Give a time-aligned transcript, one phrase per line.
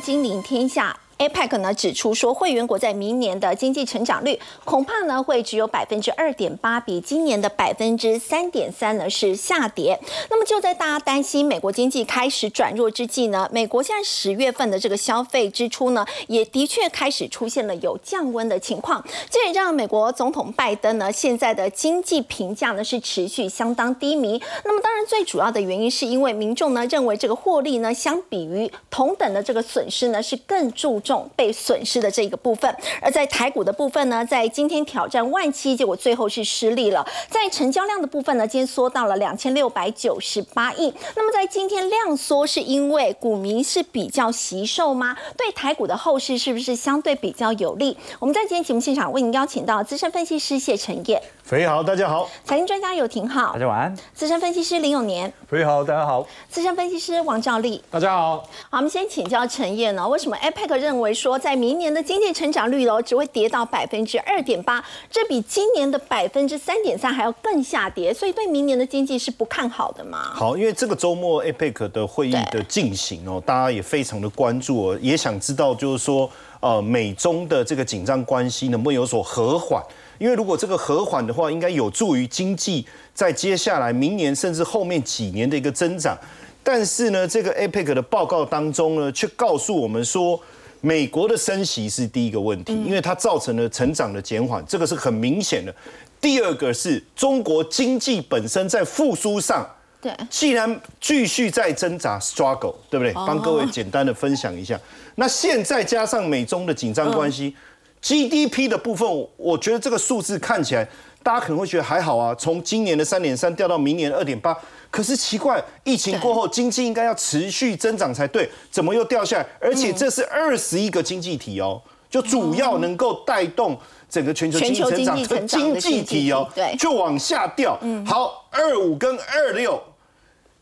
[0.00, 0.96] 金临天下。
[1.20, 10.00] APEC 呢指出说，会员国在明年的经济成长率恐怕呢会只有百分之二点八，比今年的百分之三点三呢是下跌。
[10.30, 19.04] 那么就在大家担心美国经济开始转弱之际呢，美国现在十月份的这个消费支出呢，也的确开始出现了有降温的情况。
[19.28, 24.40] 这也让美国总统拜登呢现在的经济评价呢是持续相当低迷。
[24.64, 31.09] 那么当然最主要的原因是因为民众呢认为这个获利呢相比于同等的这个损失呢是更注重。
[31.36, 37.06] 被损失的这个部分，而在台股的部分呢，在今天挑战万七，结果最后是失利了。
[37.28, 40.92] 在成交量的部分呢，今天缩到了两千六百九十八亿。
[41.16, 45.16] 那么在今天量缩，是因为股民是比较惜售吗？
[45.36, 47.96] 对台股的后市是不是相对比较有利？
[48.18, 58.20] 我们在今天节目现场为您邀请到资深分析师谢晨燕，肥好，大家好；财经专家有廷浩，大家晚安；资深分析师林永年，肥好，大家好；资深分析师王兆利，大家好。
[58.20, 70.32] 好，我们先请教陈燕呢，为什么 APEC 认为说在明年的经济成长率哦只会跌到百分之二点八，这比今年的百分之三点三还要更下跌，所以对明年的经济是不看好的吗？
[70.34, 79.82] 好，因为这个周末 APEC 的会议的进行哦，大家也非常的关注哦，也想知道就是说呃美中的这个紧张关系能不能有所和缓？
[80.18, 82.84] 因为如果这个和缓的话，应该有助于经济
[83.14, 86.14] 在接下来明年甚至后面几年的一个增长。
[86.62, 90.38] 但是呢，这个 APEC 的报告当中呢，却告诉我们说，
[90.80, 95.74] 美国的升息是第一个问题，因为它造成了成长的减缓，这个是很明显的。
[96.20, 99.66] 第二个是中国经济本身在复苏上，
[100.00, 103.12] 对，既然继续在挣扎 struggle，对不对？
[103.12, 104.78] 帮各位简单的分享一下。
[105.14, 107.54] 那现在加上美中的紧张关系。
[108.02, 109.06] GDP 的部分，
[109.36, 110.88] 我觉得这个数字看起来，
[111.22, 112.34] 大家可能会觉得还好啊。
[112.34, 114.56] 从今年的三点三掉到明年二点八，
[114.90, 119.46] 可是奇怪，疫情过后经济应该要持续增长才对，怎么又掉下来？
[119.60, 123.78] 而且这是二十一个经济体哦，就主要能够带动
[124.08, 127.78] 整个全球经济成长的经济体哦，对，就往下掉。
[128.06, 129.80] 好，二五跟二六，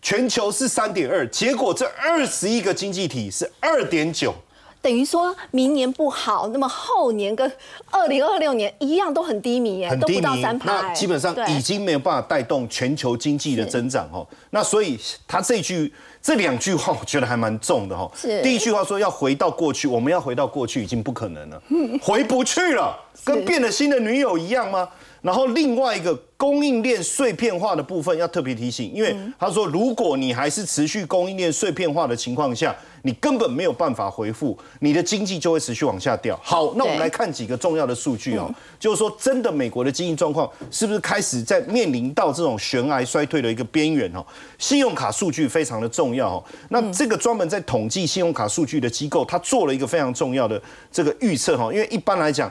[0.03, 4.35] 全球是三点二，结果这二十一个经济体是二点九。
[4.81, 7.51] 等于说明年不好，那么后年跟
[7.91, 10.43] 二零二六年一样都很低迷耶，很低迷。
[10.65, 14.27] 那基本上已经没有办法带动全球经济的增长哦。
[14.51, 18.11] 那所以他这句这两句话，我觉得还蛮重的哈。
[18.15, 21.63] 是第一句话说要回到过去，我们要回到过去已经不可能了，
[22.01, 24.89] 回不去了，跟变了心的女友一样吗？
[25.21, 32.75] 然后另外一个供应链碎片化的部分要特别提醒，因为他说如果你还是持续供应链碎片化的情况下。
[33.03, 36.39] 你根本没有办法回复，你的经济就会持续往下掉。
[36.43, 44.27] 好，那我们来看几个重要的数据哦，就是说真的，美国的经济状况是不是开始在面临到这种悬崖衰退的一个边缘哦？
[44.59, 46.45] 信用卡数据非常的重要哦。
[46.71, 50.61] 那这个专门在统计信用卡数据的机构，它做了一个非常重要的
[50.91, 52.51] 这个预测哈，因为一般来讲。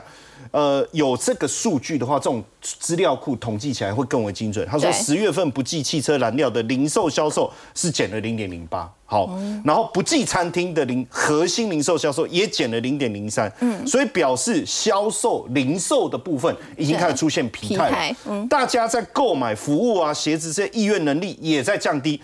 [0.52, 4.66] 呃，有这个数据的话，这种资料库统计起来会更为精准。
[4.66, 22.20] 他说，十月份不计汽车燃料的零售销售是减了零点零八，好，然后不计餐厅的零核心零售销售也减了零点零三，嗯，所以表示销售零售的部分已经开始出现疲态，嗯，大家在购买服务啊、鞋子这些意愿能力也在降低，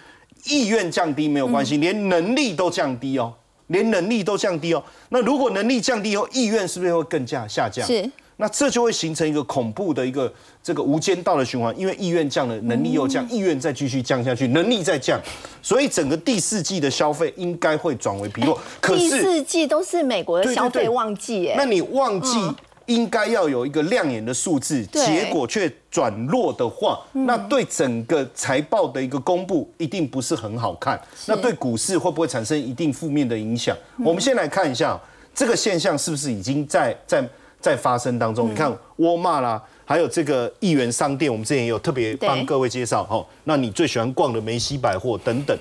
[0.47, 3.33] 意愿降低没有关系，连能力都降低哦。
[3.69, 7.85] 连能力都降低哦，那如果能力降低后，意愿是不是会更加下降？
[7.87, 8.03] 是，
[8.37, 15.21] 那这就会形成一个恐怖的一个这个无间道的循环，因为意愿降了，能力又降，意愿再继续降下去，能力再降，
[15.62, 18.59] 所以整个第四季的消费应该会转为疲弱。
[18.81, 22.39] 可是第四季都是美国的消费旺季，哎，那你旺季？
[22.87, 31.00] 应该要有一个亮眼的数字，结果却转弱的话，那对整个财报的一个公布一定不是很好看。
[31.25, 33.75] 那对股市会不会产生一定负面的影响？
[34.05, 35.00] 我们先来看一下
[35.34, 37.27] 这个现象是不是已经在在
[37.65, 38.51] 在发生当中？
[38.51, 43.27] 你看沃尔玛啦，还有这个亿元商店，我们之前也有特别帮各位介绍哈。
[43.44, 45.59] 那你最喜欢逛的梅西百货等等，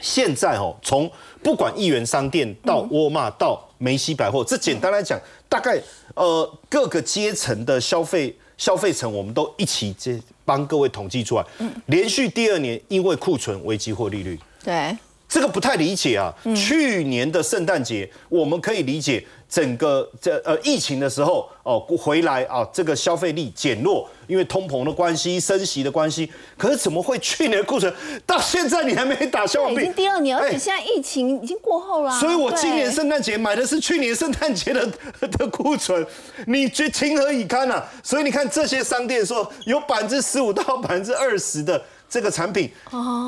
[0.00, 1.10] 现在哦，从
[1.42, 5.20] 不管亿元商店到沃尔玛到梅西百货，这简单来讲。
[5.50, 5.78] 大概
[6.14, 11.44] 呃各个阶层的消费消费层，我们都一起接帮各位统计出来。
[11.58, 14.40] 嗯，连续第二年因为库存危机或利率。
[14.64, 14.96] 对，
[15.28, 16.32] 这个不太理解啊。
[16.56, 19.22] 去年的圣诞节，我们可以理解。
[19.52, 26.32] 整个这呃疫情的时候哦回来啊，这个消费力减弱，因为通膨的关系、升息的关系。
[26.56, 27.92] 可是怎么会去年的库存
[28.24, 32.18] 到现在你还没打消已经第二年，而且现在疫情已经过后了。
[32.18, 34.90] 所以我今年圣诞节买的是去年圣诞节的
[35.20, 36.02] 的库存，
[36.46, 37.86] 你觉情何以堪啊？
[38.02, 41.78] 所以你看这些商店说有百分之十五到百分之二十的
[42.08, 42.70] 这个产品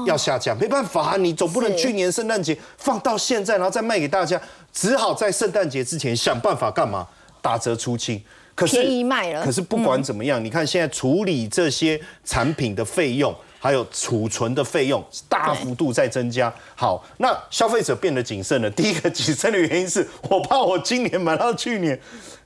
[0.06, 4.40] 要下降，没办法，你总不能去年圣诞节放到现在，然后再卖给大家。
[4.74, 7.08] 只好在圣诞节之前想办法干嘛？
[7.40, 8.20] 打折出清。
[8.54, 13.34] 可是便宜卖了可是不管怎么样，你看现在处理这些产品的费用。
[13.64, 16.52] 还有储存的费用大幅度在增加。
[16.74, 18.70] 好，那消费者变得谨慎了。
[18.72, 21.98] 第一个谨慎的原因是我怕我今年买到去年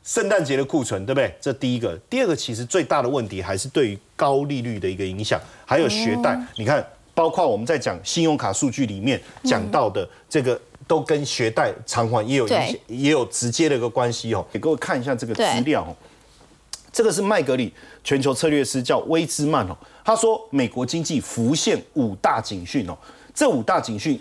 [0.04, 1.34] 圣诞节的库存，对不对？
[1.40, 1.98] 这第一个。
[2.08, 6.40] 第二个其实最大的问题还是对于高利率的一个影响，还有学贷。
[6.56, 14.44] 你看，包括我们在讲信用卡数据里面讲到的这个，都跟学贷偿还也有影响，也有直接的一个关系哦。
[14.50, 15.94] 给各位看一下这个资料哦。
[16.90, 22.96] 这个是麦格里全球策略师叫威兹曼哦，他说美国经济浮现五大警讯哦，
[23.34, 24.18] 这五大警讯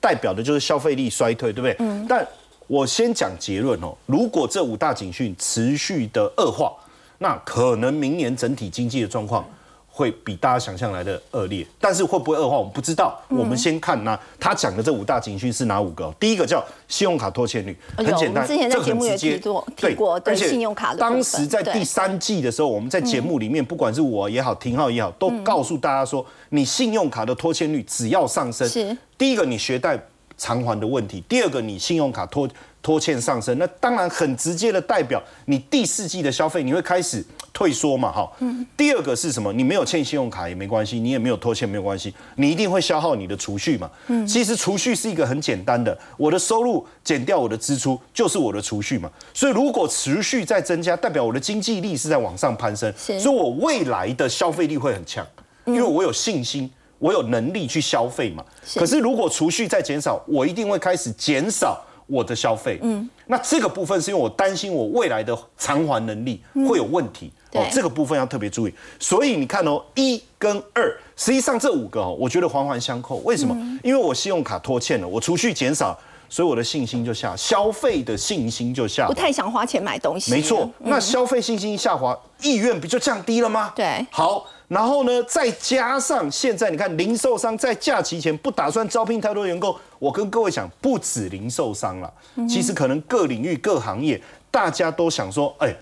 [0.00, 1.76] 代表的就是消费力衰退，对不对？
[1.78, 2.04] 嗯。
[2.08, 2.26] 但
[2.66, 6.74] 我先讲结论哦，如果这五大警讯持续的恶化，
[7.18, 9.48] 那可能明年整体经济的状况。
[9.90, 13.20] 会比大家想象来的恶劣，但是会不会恶化，我们不知道。
[13.28, 16.10] 我们先看呢，他讲的这五大警讯是哪五个？
[16.18, 19.94] 第一个叫信用卡拖欠率，很简单，之前在节目也提过，对，
[20.32, 20.98] 而且信用卡的。
[20.98, 30.00] 当时在第三季的时候，我们在节目里面，不管是我也好，廷浩也好，都告诉大家说，你信用卡的拖欠率只要上升，是第一个你学贷
[30.38, 32.48] 偿还的问题，第二个你信用卡拖
[32.80, 37.22] 拖欠上升，那当然很直接的代表你第四季的消费你会开始。
[37.52, 38.30] 退缩嘛，哈。
[38.40, 38.66] 嗯。
[38.76, 39.52] 第二个是什么？
[39.52, 43.90] 你没有欠信用卡也没关系，你也没有拖欠没有关系，你一定会消耗你的储蓄嘛。
[44.08, 44.26] 嗯。
[44.26, 49.10] 其实储蓄是一个很简单的，我的收入减掉我的支出就是我的储蓄嘛。
[49.34, 55.26] 所以如果持续在增加，代表我的经济力是在往上攀升，所以我未来的消费力会很强，
[55.66, 58.44] 因为我有信心，我有能力去消费嘛。
[58.74, 61.80] 可是如果储蓄在减少，我一定会开始减少。
[62.06, 68.74] 我的消费，嗯，那这个部分是因为我担心我未来的偿还能力会有问题，哦，这个部分要特别注意。
[68.98, 73.16] 所以你看哦，一跟二，实际上这五个哦，我觉得环环相扣。
[73.18, 73.56] 为什么？
[73.82, 75.98] 因为我信用卡拖欠了，我储蓄减少，
[76.28, 80.30] 所以我的信心就下，消费的信心就下，不太想花钱买东西。
[80.30, 83.72] 没错，那消费信心下滑，意愿不就降低了吗？
[83.74, 84.46] 对，好。
[84.68, 89.74] 然后呢，再加上现在你看，零售商在假期前不打算招聘太多员工。
[89.98, 92.12] 我跟各位讲，不止零售商了，
[92.48, 95.74] 其实可能各领域、各行业，大家都想说，哎，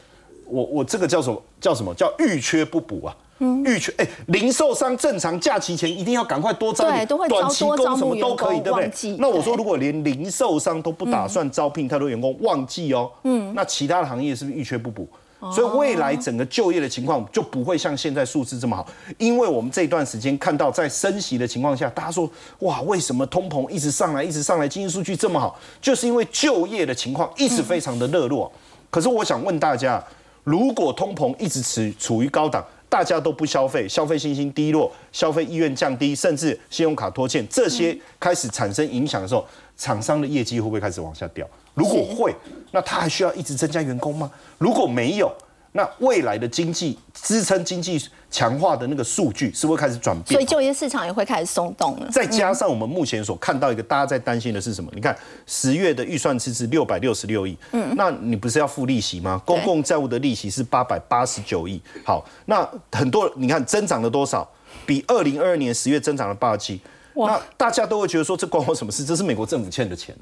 [0.47, 1.39] 我我这个叫什么？
[1.61, 3.17] 叫什么叫预缺不补啊？
[3.65, 9.17] 欲缺哎，零售商正常假期前一定要赶快多招，对，都会短期工什么都可以，对不对？
[9.19, 15.09] 那我说，如果连零售商都不打算招聘太多员工，旺季哦，嗯，那其他的行业是不是预缺不补？
[15.55, 18.85] 所以未来整个就业的情况就不会像现在数字这么好，
[19.19, 22.29] 因为我们这段时间看到在升息的情况下，大家说
[22.59, 28.51] 哇，为什么通膨一直上来，一直上来，经济数据这么好，就是因为就业的情况一直非常的热络。
[28.91, 30.03] 可是我想问大家，
[30.49, 39.45] 如果通膨一直持处于高档，大家都不消费，消费信心低落，消费意愿降低，甚至信用卡拖欠这些开始产生影响的时候，
[39.77, 41.47] 厂商的业绩会不会开始往下掉？
[41.75, 42.35] 如果会，
[42.71, 44.31] 那他还需要一直增加员工吗？
[44.57, 45.31] 如果没有，
[45.73, 52.09] 那未来的经济支撑经济强化的那个数据是会开始转变，所以就业市场也会开始松动了。
[52.11, 54.91] 再加上我们目前所看到一个大家在担心的是什么？
[54.95, 55.17] 你看
[55.47, 59.41] 十月的预算赤字六百六十六亿，嗯，那你不是要付利息吗？
[59.45, 61.81] 公共债务的利息是八百八十九亿。
[62.05, 64.49] 好，那很多你看增长了多少？
[64.85, 66.81] 比二零二二年十月增长了八七。
[67.15, 69.05] 那大家都会觉得说这关我什么事？
[69.05, 70.15] 这是美国政府欠的钱，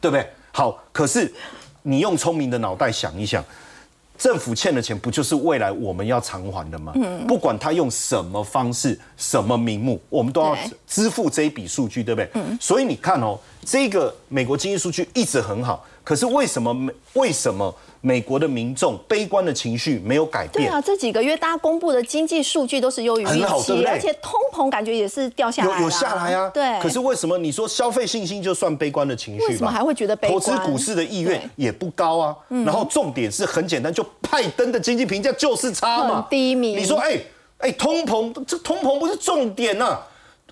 [0.00, 0.26] 对不对？
[0.50, 1.30] 好，可是
[1.82, 3.44] 你用聪明的脑袋想一想，
[4.18, 6.92] 政府欠的钱不就是未来我们要偿还的吗？
[6.96, 10.56] 嗯，不管他用什么方式、什么名目，我们都要
[10.86, 12.28] 支付这一笔数据，对不对？
[12.34, 16.90] 嗯，所以你看哦，这个美国经济数据一直很好，可是为什么？
[17.14, 17.72] 为什么？
[18.00, 20.68] 美国的民众悲观的情绪没有改变。
[20.68, 23.26] 对啊，这几个月大家公布的经济数据都是优于预
[23.60, 25.78] 期，而且通膨感觉也是掉下来。
[25.78, 26.48] 有有下来啊。
[26.50, 26.80] 对。
[26.80, 29.46] 可是为什么你说消费信心就算悲观的情绪？
[29.46, 30.40] 为什么还会觉得悲观？
[30.40, 32.36] 投资股市的意愿也不高啊。
[32.48, 36.76] 然后重点是很简单，就拜登的经济评价就是差嘛，低迷。
[36.76, 37.20] 你说，哎
[37.58, 39.98] 哎，通膨这通膨不是重点呐？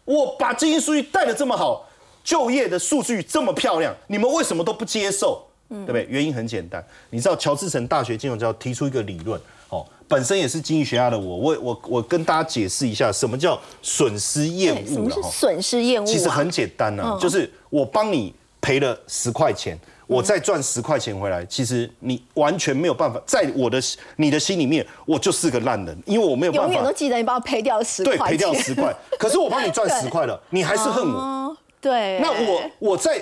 [0.05, 1.87] 我把经济数据带的这么好，
[2.25, 5.46] 就业的数据这么漂亮，你们为什么都不接受？
[5.69, 6.07] 对不对？
[6.09, 14.87] 原因很简单，你知道乔治城大学金融教提出一个理论，哦，本身也是经济学家的我，我我我跟大家解释一下，什么叫损失厌恶？
[14.95, 16.07] 什么是损失厌恶？
[16.07, 23.81] 其实很简单呢，就是我帮你赔了十块钱，我再赚十块钱回来，其实你完全没有办法，在我的
[24.17, 26.67] 你的心里面，我就是个烂人，因为我没有办法。
[26.69, 28.95] 永远都记得你帮我赔掉十块，对，赔掉十块。
[29.19, 31.57] 可是我帮你赚十块了， 你还是恨我。
[31.81, 32.21] 对。
[32.21, 33.21] 那我我在。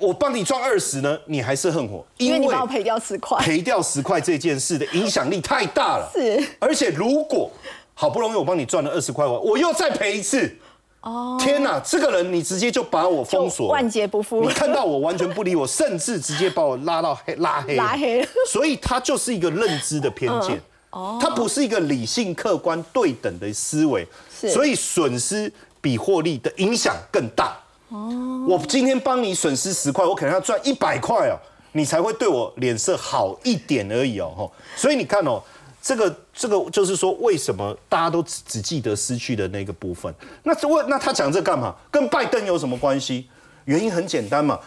[0.00, 6.10] 我帮你赚二十呢，你还是恨我，因为你帮我赔掉十块，赔掉十块这件事的影响力太大了。
[6.12, 7.50] 是，而且如果
[7.94, 10.54] 好不容易我帮你赚了二十块，我我又再赔一次，
[11.00, 14.42] 哦，天哪，这个人你直接就把我封锁，万劫不复。
[14.42, 18.26] 你看到我完全不理我，甚至直接把我拉到黑拉黑拉黑。
[18.46, 20.60] 所以他就是一个认知的偏见，
[20.90, 25.50] 哦，他不是一个理性、客观、对等的思维，所以损失
[25.80, 27.56] 比获利的影响更大。
[27.88, 31.38] 哦，我今天帮你损失十块，我可能要赚一百块哦，
[31.72, 34.50] 你才会对我脸色好一点而已哦。
[34.76, 35.42] 所以你看哦。
[35.82, 40.12] 这个这个就是说，为什么大家都只只记得失去的那个部分？
[40.42, 41.72] 那问那他讲这干嘛？
[41.92, 43.28] 跟拜登有什么关系？
[43.66, 44.58] 原因很简单嘛，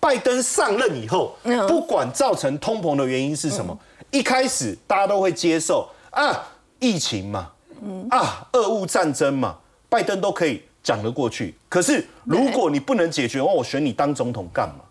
[0.00, 1.36] 拜登上任以后，
[1.68, 3.78] 不管造成通膨的原因是什么，
[4.10, 6.42] 一开始大家都会接受啊，
[6.80, 7.52] 疫情嘛，
[8.10, 9.56] 啊，俄乌战争嘛，
[9.88, 11.52] 拜登都可以讲得过去。
[11.68, 14.84] 可是如果你不能解决，我选你当总统干嘛？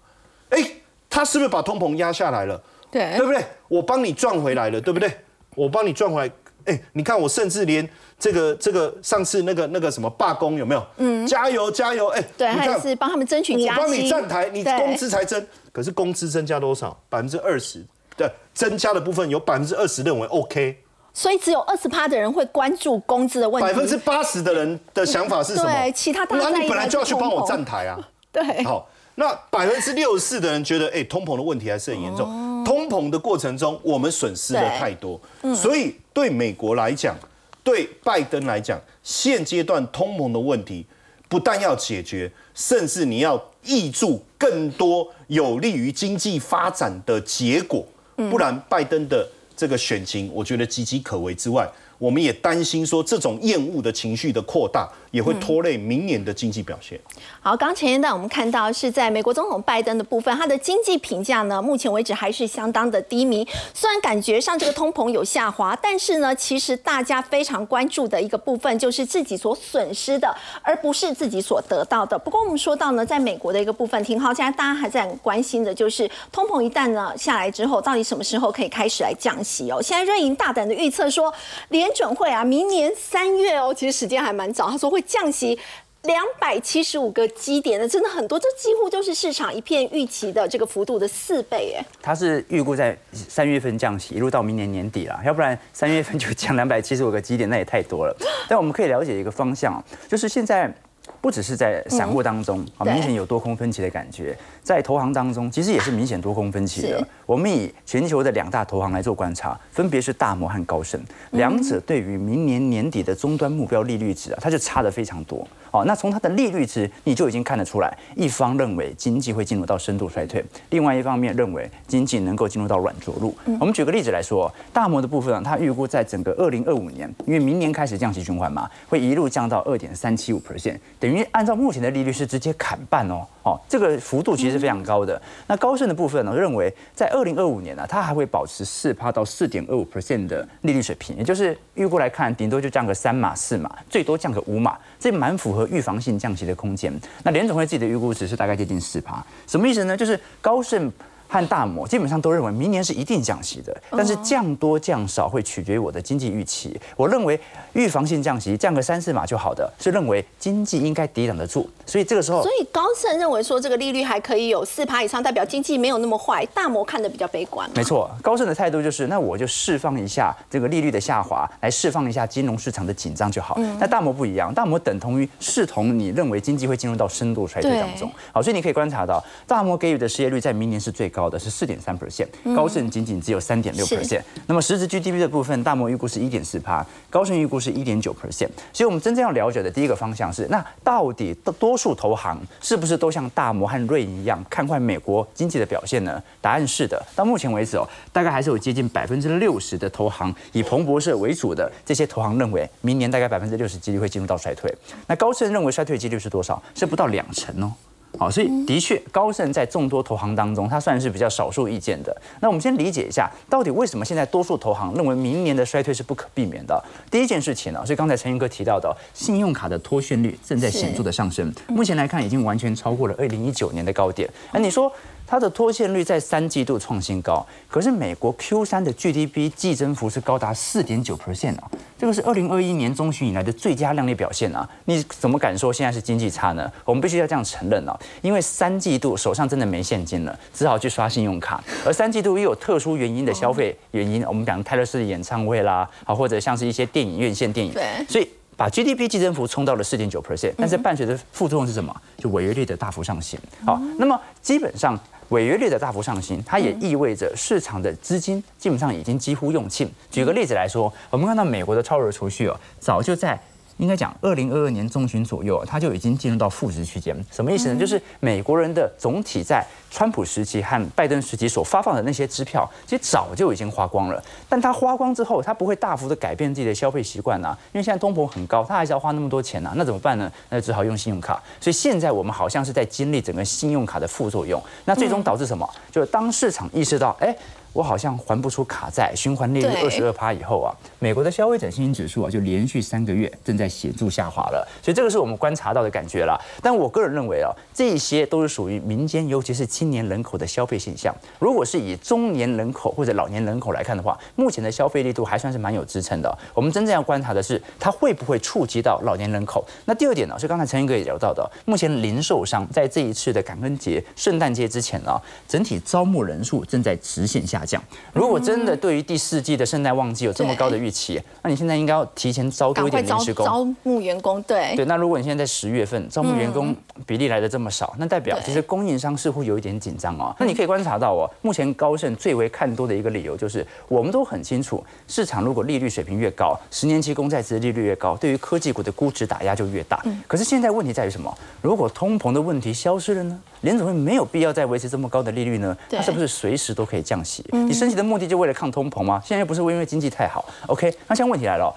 [0.49, 0.61] 哎，
[1.09, 2.61] 他是不是把通膨压下来了？
[2.91, 3.41] 对，对不对？
[3.69, 5.09] 我帮你赚回来了，对不对？
[5.55, 6.31] 我帮你赚回来，
[6.65, 7.87] 哎，你看我甚至连
[8.19, 10.85] 这个这个上次那个那个什么罢工有没有？
[10.97, 16.99] 嗯，加油加油，哎，对，还是帮他们争取加我帮你站台，你工资才增，可是工资增加多少？
[17.09, 17.83] 百分之二十
[18.17, 20.82] 的增加的部分有百分之二十认为 OK，
[21.13, 23.67] 所以只有二十趴的人会关注工资的问题。
[23.67, 25.69] 百分之八十的人的想法是什么？
[25.71, 28.09] 对，其他大那你本来就要去帮我站台啊。
[28.31, 32.63] 对，好，那百分之六十四的人觉得，哎，通膨的问题还是很严重。
[32.65, 35.19] 通膨的过程中，我们损失了太多，
[35.55, 37.15] 所以对美国来讲，
[37.63, 40.85] 对拜登来讲，现阶段通膨的问题
[41.29, 49.27] 不但要解决，甚至你要挹注更多有利于经济发展的结果，不然拜登的
[49.63, 51.65] 这个选情，我觉得岌岌可危之外。
[51.97, 56.99] 我们也担心说，这种厌恶的情绪的扩大，也会拖累明年的经济表现。
[57.45, 63.45] 好，刚前一段我们看到是在美国总统拜登的部分，他的经济评价呢，目前为止还是相当的低迷。
[63.73, 72.17] 虽然感觉上这个通膨有下滑，但是呢，其实大家非常关注的一个部分，就是自己所损失的，而不是自己所得到的。
[72.17, 74.33] 不过我们说到呢，在美国的一个部分，挺好。
[74.33, 79.81] 现在大家还在很关心的，就是通膨一旦呢下来之后，到底什么时候可以开始来降息哦？
[79.81, 81.33] 现在瑞银大胆的预测说，
[81.67, 84.71] 连准会啊，明年三月哦，其实时间还蛮早。
[84.71, 85.59] 他说会降息
[86.03, 91.85] 两百七十五个基点的，真的很多，这几乎就是市场一片预期的这个幅度的四倍哎。
[92.01, 98.13] 它是预估在三月份降息，一路到明年年底了，要不然三月份就降两百七十五个基点，那也太多了。
[98.49, 100.73] 但我们可以了解一个方向，就是现在。
[101.19, 107.05] 不只是在散户当中啊，明显有多空分歧的感觉，在投行当中，其实也是明显多空分歧的。
[107.25, 115.45] 我们以全球的两大投行来做观察，分别是大摩和高盛，两者对于明年年底的终端目标利率值啊，它就差的非常多。
[115.73, 123.35] 哦，那从它的利率值，你就已经看得出来，一方认为经济会进入到深度衰退，另外一方面认为经济能够进入到软着陆。
[123.59, 133.25] 我们举个例子来说，大摩的部分，它预估在整个二零二五年，因为明年开始降息循环嘛，会一路降到二点三七五 percent，等于按照目前的利率是直接砍半哦。
[133.43, 135.21] 哦，这个幅度其实是非常高的。
[135.47, 146.97] 那高盛的部分呢，认为在二零二五年呢，它还会保持四趴到四点二五 percent 的利率水平，也就是预估来看，顶多就降个三码四码，最多降个五码，这蛮符合预防性降息的空间。
[147.23, 149.97] 那联总会自己的预估值是大概接近四趴，什么意思呢？
[149.97, 150.89] 就是高盛。
[151.33, 156.79] 和大摩基本上都认为明年是一定降息的，但是降多降少会取决于我的经济预期。
[156.95, 157.39] 我认为
[157.73, 161.67] 预防性降息降个三四码就好的，是认为经济应该抵挡得住。
[161.87, 166.45] 所以这个时候，所以高盛认为说这个利率还可以有四趴以上，代表经济没有那么坏。
[166.53, 167.67] 大摩看的比较悲观。
[167.73, 173.59] 没错，高盛的态度就是那我就释放一下这个利率的下滑，来释放一下金融市场的紧张就好。
[173.79, 178.07] 那大摩不一样，大摩等同于视同你认为经济会进入到深度衰退当中。
[178.31, 181.22] 好，所以你可以观察到大摩给予的失业率在明年是最高。
[181.23, 184.21] 高的是四点三 percent，高盛仅仅只有三点六 percent。
[184.45, 188.49] 那么实质 GDP 的部分，大摩预估是一点四趴，高盛预估是一点九 percent。
[188.73, 196.21] 所以，我们真正要了解的第一个方向是，那到底多数投行是不是都像大摩和瑞银一样看坏美国经济的表现呢？
[196.41, 197.01] 答案是的。
[197.15, 204.69] 到目前为止哦，大概还是有接近百分之六十的投行，以彭博社为主的这些投行认为，明年大概百分之六十几率会进入到衰退。
[205.07, 206.61] 那高盛认为衰退几率是多少？
[206.75, 207.71] 是不到两成哦。
[208.17, 212.15] 好，所以的确，高盛在众多投行当中，它算是比较少数意见的。
[212.39, 216.81] 那我们先理解一下，到底为什么现在多数投行认为明年的衰退是不可避免的？
[217.09, 224.29] 第一件事情呢，所以刚才陈云哥提到的，信用卡的脱现率正在显著的上升，目前来看已经完全超过了二零一九年的高点。
[224.51, 224.91] 那你说？
[225.25, 234.69] 它的脱现率在三季度创新高，可是美国 Q 三的 GDP 季增幅是高达四点九 percent 啊，这个是二零二一年中旬以来的最佳亮丽表现啊！
[234.85, 236.71] 你怎么敢说现在是经济差呢？
[236.85, 248.29] 我们必须要这样承认啊，因为三季度手上真的没现金了，只好去刷信用卡，而三季度又有特殊原因的消费原因，我们讲泰勒斯的演唱会啦，啊或者像是一些电影院线电影，对，所以。
[248.55, 251.95] 把 GDP 季增幅冲到了四点九 percent，但是伴随着副作用是什么？
[252.17, 253.39] 就违约率的大幅上行。
[253.65, 259.91] 好，那么基本上违约率的大幅上行，它也意味着市场的资金基本上已经几乎用尽。
[260.11, 263.39] 举个例子来说，我们看到美国的超额储蓄哦，早就在。
[263.77, 267.15] 应该讲，二零二二年中旬左右，它就已经进入到负值区间。
[267.31, 267.79] 什么意思呢？
[267.79, 274.23] 就是美国人的总体在川普时期和拜登时期所发放的那些支票，其实早就已经花光了。
[274.47, 279.73] 但他花光之后，他不会大幅的改变自己的消费习惯呐，因为现在通膨很高，他还是要花那么多钱呐。
[279.75, 280.31] 那怎么办呢？
[280.49, 281.41] 那就只好用信用卡。
[281.59, 284.61] 所以现在我们好像是在经历整个信用卡的副作用。
[284.85, 285.67] 那最终导致什么？
[285.91, 287.35] 就是当市场意识到，哎。
[287.73, 296.39] 我好像还不出卡债，循环利率二十二趴以后啊，美国的消费者信心指数啊就连续三个月正在显著下滑了，所以这个是我们观察到的感觉了。
[296.61, 301.13] 但我个人认为啊，这些都是属于民间，尤其是青年人口的消费现象。
[301.39, 306.37] 如果是以中年人口或者老年人口来看的话，目前的消费力度还算是蛮有支撑的。
[306.53, 309.65] 我们真正要观察的是，它会不会触及到老年人口？
[309.85, 317.81] 那第二点呢，是刚才陈英哥也聊到的，目前零售商在这一次的感恩节、圣诞节之前呢，整体招募人数正在直线下降。
[318.13, 324.41] 如果真的对于第四季的圣诞旺季有这么高的预期，那你现在应该要提前招多一点临时工，招募员工。
[324.43, 330.35] 对对，那如果你现在在十月份招募员工比例来的这么少，那代表其实供应商似乎有一点紧张哦。
[330.39, 340.03] 那你可以观察到哦，目前高盛最为看多的一个理由就是，我们都很清楚，市场如果利率水平越高，十年期公债值利率越高，对于科技股的估值打压就越大。
[340.27, 341.35] 可是现在问题在于什么？
[341.61, 343.39] 如果通膨的问题消失了呢？
[343.61, 345.75] 联总会没有必要再维持这么高的利率呢？
[345.89, 347.43] 它是不是随时都可以降息？
[347.51, 349.21] 你升息的目的就为了抗通膨吗？
[349.25, 350.45] 现在又不是因为经济太好。
[350.67, 351.73] OK，那现在问题来了。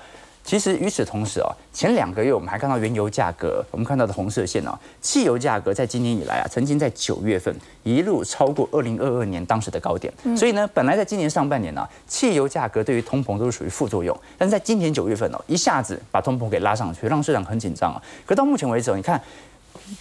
[0.47, 10.11] 其实与此同时啊，前两个月我们还看到原油价格，我们看到的红色线啊，汽油价格在今年以来啊，曾经在九月份一路超过二零二二年当时的高点。
[10.37, 18.01] 所以呢，本来在今年上半年呢，汽油价格对于通膨都是属于副作用，但是在今年九月份哦，一下子把通膨给拉上去，让市场很紧张啊。
[18.25, 19.21] 可到目前为止，你看。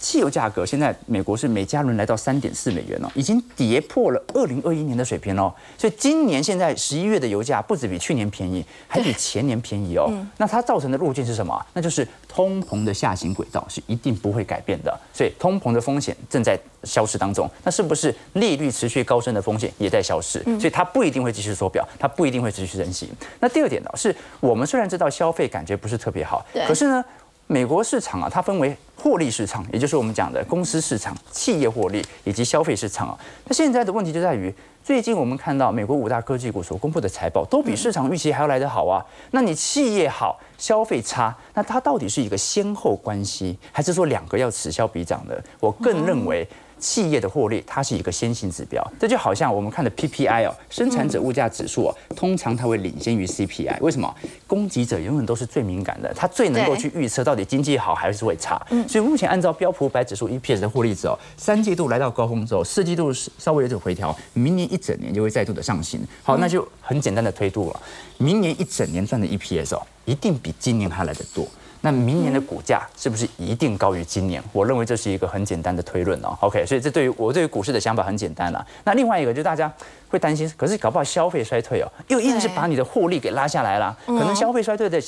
[0.00, 5.52] 汽油价格现在美国是每加仑来到三点四美元哦，已经跌破了二零二一年的水平哦。
[5.78, 10.10] 所以今年现在十一月的油价不止比去年便宜，还比前年便宜哦。
[10.38, 11.64] 那它造成的路径是什么？
[11.72, 14.98] 那就是通膨的下行轨道是一定不会改变的。
[15.12, 17.48] 所以通膨的风险正在消失当中。
[17.62, 20.42] 那是不是利率持续高升的风险也在消失？
[20.58, 23.08] 所以它不一定会继续缩表，它不一定会持续升息。
[23.40, 27.04] 那第二点呢，是我们虽然知道消费感觉不是特别好，可是呢。
[27.48, 33.18] 美国市场啊，它分为获利市场，也就是我们讲的公司市场、企业获利以及消费市场啊。
[33.44, 39.04] 那现在的问题就在于，最近我们看到美国五大科技股所公布的财报，都比市场预期还要来得好啊。
[39.30, 45.42] 那你企业好，消费差，那它到底是一个先后关系，还是说两个要此消彼长的？
[45.60, 46.46] 我更认为。
[46.86, 53.78] 企业的获利，它是一个先行指标，这就好像我们看的 PPI 哦，生产者物价指数哦，通常它会领先于 CPI。
[53.80, 54.14] 为什么？
[54.46, 58.64] 供给者永远都是最敏感的，它最能够去预测到底经济好还是会差。
[58.88, 66.00] 所以目前按照标普百指数 EPS 的获利值哦，三季度来到高峰之后，四季度稍微有点回调，明年一整年就会再度的上行。
[66.22, 67.80] 好，那就很简单的推度了，
[68.18, 71.44] 明年一整年赚的 EPS 哦，一定比今年还来的多。
[71.82, 74.42] 那明年的股价是不是一定高于今年？
[74.52, 76.36] 我认为这是一个很简单的推论哦。
[76.40, 78.66] OK，所以这对于我对于股市的想法很简单了。
[78.84, 79.72] 那另外一个就大家
[80.08, 85.00] 会担心，可是搞不好消费衰退哦，又硬是把你的获利给拉下来了，可能消费衰退的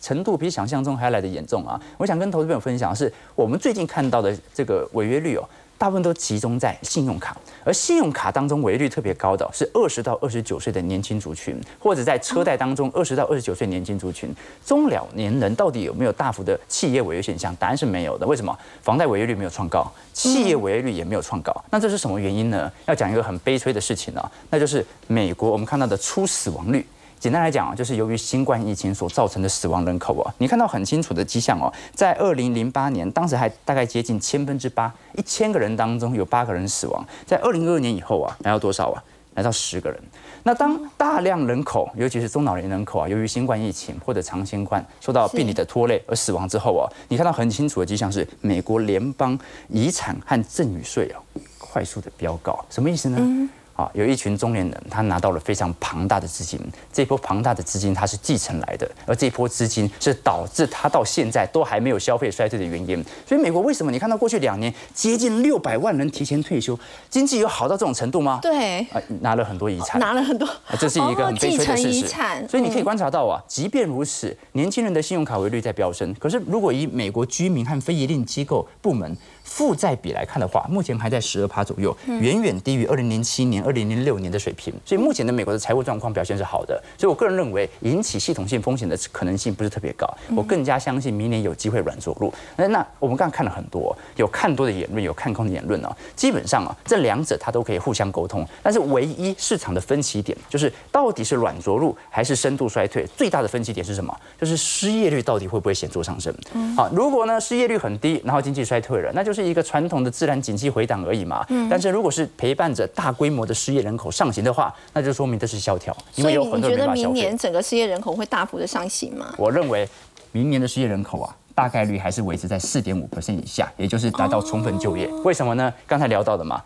[0.00, 1.80] 程度比想象中还要来的严重啊。
[1.96, 5.48] 我想跟投资朋友分享是，我们最近看到的这个违约率哦。
[5.78, 14.34] 大部分都集中在信用卡，而信用卡当中违约率特别高的是二十到二十九岁的年轻族群，或者在车贷当中二十到二十九岁年轻族群，
[14.66, 17.54] 中老年人到底有没有大幅的企业违约现象？
[17.56, 18.26] 答案是没有的。
[18.26, 18.58] 为什么？
[18.82, 22.70] 房贷违约率没有创高，企业违约率也没有创高，那这是什么原因呢？
[22.86, 26.84] 要讲一个很悲催的事情呢，那就是美国我们看到的初死亡率。
[27.18, 39.02] 简单来讲啊，就是由于新冠疫情所造成的死亡人口啊，你看到很清楚的迹象哦，在二零零八年，当时还大概接近千分之八，一千个人当中有八个人死亡，在二零二二年以后啊，来到多少啊？
[39.34, 40.02] 来到十个人。
[40.42, 51.22] 那当大量人口，尤其是中老年人口啊，由于新冠疫情或者长新冠受到病理的拖累而死亡之后啊，你看到很清楚的迹象是，美国联邦遗产和赠与税啊，
[51.58, 53.48] 快速的飙高，什么意思呢？
[53.78, 56.58] 啊，有一群中年人，他拿到了非常庞大的资金，
[56.92, 63.00] 这波庞大的资金他是继承来的，而这波资金是导致他到现在都还没有消费衰退的原因。
[63.24, 66.76] 所以美国为什么你看到过去两年接近六百万人提前退休，
[67.08, 68.40] 经济有好到这种程度吗？
[68.42, 70.48] 对，啊，拿了很多遗产，拿了很多，
[70.80, 72.08] 这是一个很悲催的事实。
[72.48, 76.12] 所以你可以观察到啊，即便如此，年轻人的信用卡违率在飙升。
[76.14, 79.16] 可是如果以美国居民和非营利机构部门。
[79.48, 84.72] 负债比来看的话，目前还在十二趴左右，远远低于二零零七年、二零零六年的水平。
[84.84, 86.80] 所以目前的美国的财务状况表现是好的。
[86.98, 90.06] 所以我个人认为引起系统性风险的可能性不是特别高。
[90.36, 92.32] 我更加相信明年有机会软着陆。
[92.56, 95.96] 那那我们刚刚看了很多，有看多的言论，有看空的言论啊。
[96.14, 98.46] 基本上啊，这两者它都可以互相沟通。
[98.62, 103.06] 但是唯一市场的分歧点就是到底是软着陆还是深度衰退。
[103.16, 104.14] 最大的分歧点是什么？
[104.38, 106.32] 就是失业率到底会不会显著上升？
[106.76, 109.37] 好，如果呢失业率很低，然后经济衰退了，那就是。
[109.42, 115.96] 是一个传统的自然景气回档而已嘛，嗯但是如果是陪伴着大规模的失业人口上行的话，那就说明这是萧条。
[116.12, 119.32] 所以你觉得明年整个失业人口会大幅的上行吗？
[119.38, 119.88] 我认为
[120.32, 125.06] 明年的失业人口啊，大概率还是维持在四点五 percent 以下，也就是达到充分就业。
[125.24, 125.72] 为什么呢？
[125.86, 126.60] 刚才聊到的嘛，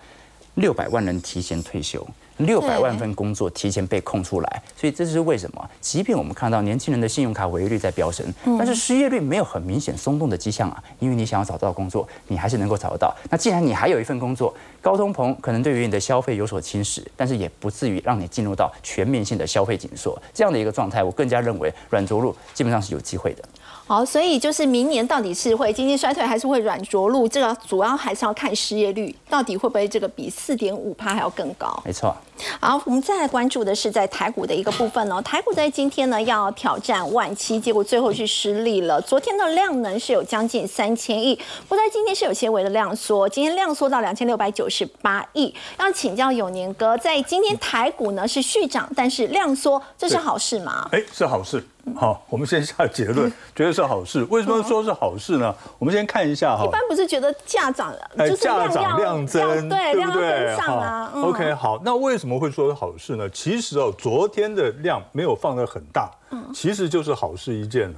[0.54, 2.06] 六百万人提前退休。
[2.46, 5.70] 六百万份工作提前被空出来，所以这就是为什么？
[5.80, 8.26] 即便我们看到年轻人的信用卡违约率在飙升，
[8.58, 10.82] 但是失业率没有很明显松动的迹象啊。
[10.98, 13.14] 因为你想要找到工作，你还是能够找得到。
[13.30, 21.02] 那既然你还有一份工作，高通膨可能对于你的消费有所侵蚀，但是也不至于让你进入到全面性的消费紧缩这样的一个状态。
[21.02, 23.42] 我更加认为软着陆基本上是有机会的。
[23.92, 27.28] 好，所以就是明年到底是会经济衰退还是会软着陆？
[27.28, 31.78] 这个主要还是要看失业率到底会不会这个比四点五帕还要更高。
[31.84, 32.16] 没错。
[32.58, 35.20] 好，我们再来关注的是在台股的一个部分哦。
[35.20, 38.98] 台股在今天呢要挑战万七，结果最后是失利了。
[38.98, 45.54] 昨天的量能是有将近三千亿，不过在今天是有些微的量缩，今天量缩到两千六百九十八亿。
[45.78, 50.88] 要请教永年哥，在今天台股呢是续涨，但是量缩，这是好事吗？
[50.92, 51.62] 哎，是好事。
[51.96, 54.24] 好，我们先下结论，觉得是好事。
[54.30, 55.54] 为什么说是好事呢？
[55.78, 56.64] 我们先看一下哈。
[56.64, 60.56] 一般不是觉得价涨了，就是价涨量增，对不对？
[60.56, 61.80] 好，OK，好。
[61.84, 63.28] 那为什么会说是好事呢？
[63.30, 66.10] 其实哦，昨天的量没有放得很大。
[66.54, 67.96] 其实就是好事一件了。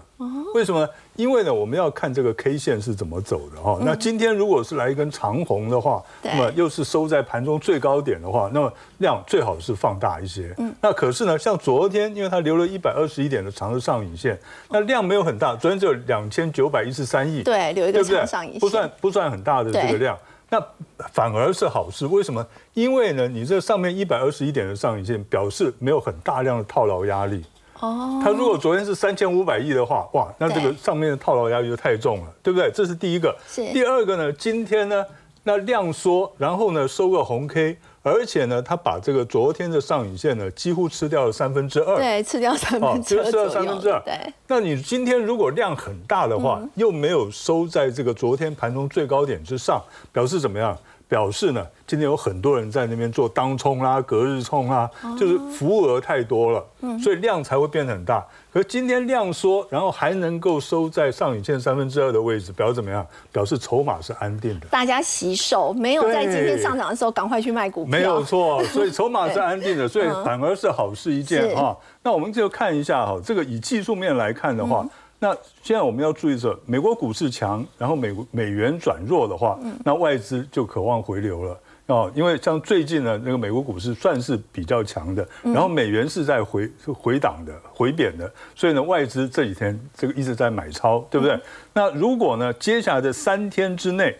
[0.54, 0.88] 为什么？
[1.16, 3.78] 因为呢，我们要看这个 K 线是怎么走的哈。
[3.82, 10.54] 那今天如果是来一根长红的话，那么又是收在盘中最高点的话，那么量最好是放大一些。
[10.80, 14.38] 那可是呢，像昨天，因为它留了一百二十一点的长的上影线，
[14.70, 17.42] 那量没有很大，昨天只有两千九百一十三亿。
[17.42, 20.16] 对，留一个长上影线，不算不算很大的这个量，
[20.50, 20.64] 那
[21.12, 22.06] 反而是好事。
[22.06, 22.46] 为什么？
[22.74, 27.44] 因为呢，你这上面一百二十一点的上影线表示没有很大量的套牢压力。
[27.80, 32.70] 哦，它如果昨天是三千五百亿的话，哇，那这个上面的套牢压力就太重了，对不对？
[32.70, 33.34] 这是第一个。
[33.54, 35.04] 第二个呢，今天呢，
[35.42, 41.96] 那量缩，然后呢收个红 K，而且呢，它把这个昨天的上影线呢几乎吃掉了三分之二。
[41.96, 43.24] 对，吃掉三分之二。
[43.24, 44.00] 吃掉三分之二。
[44.00, 44.14] 对。
[44.46, 49.82] 那你今天如果量很大的话，又没有收在这个昨天盘中最高点之上，
[50.12, 50.76] 表示怎么样？
[51.08, 56.64] 表示呢，今天有很多人在那边做当冲啦、隔日冲啦，就是服务额太多了，
[57.02, 58.24] 所以量才会变得很大。
[58.52, 63.06] 可是今天量缩，然后还能够收在上影线三分之二的位置，表示怎么样？
[63.32, 64.66] 表示筹码是安定的。
[64.68, 67.90] 大家洗手，没有在今天上涨的时候赶快去卖股票。
[67.90, 71.76] 没有错，所以筹码是安定的， 所以反而是好事一件啊。
[72.02, 74.86] 那我们就看一下哈，这个以技术面来看的话。
[75.24, 82.12] 那现在我们要注意着，美国股市强，然后美国美元转弱的话，那外资就渴望回流了哦。
[82.14, 91.40] 因为像最近呢，那个美国股市算是比较强的，然后美元是在回回档的、回贬的，所以呢，外资这几天这个一直在买超，对不对？
[91.72, 94.14] 那如果呢，接下来的三天之内，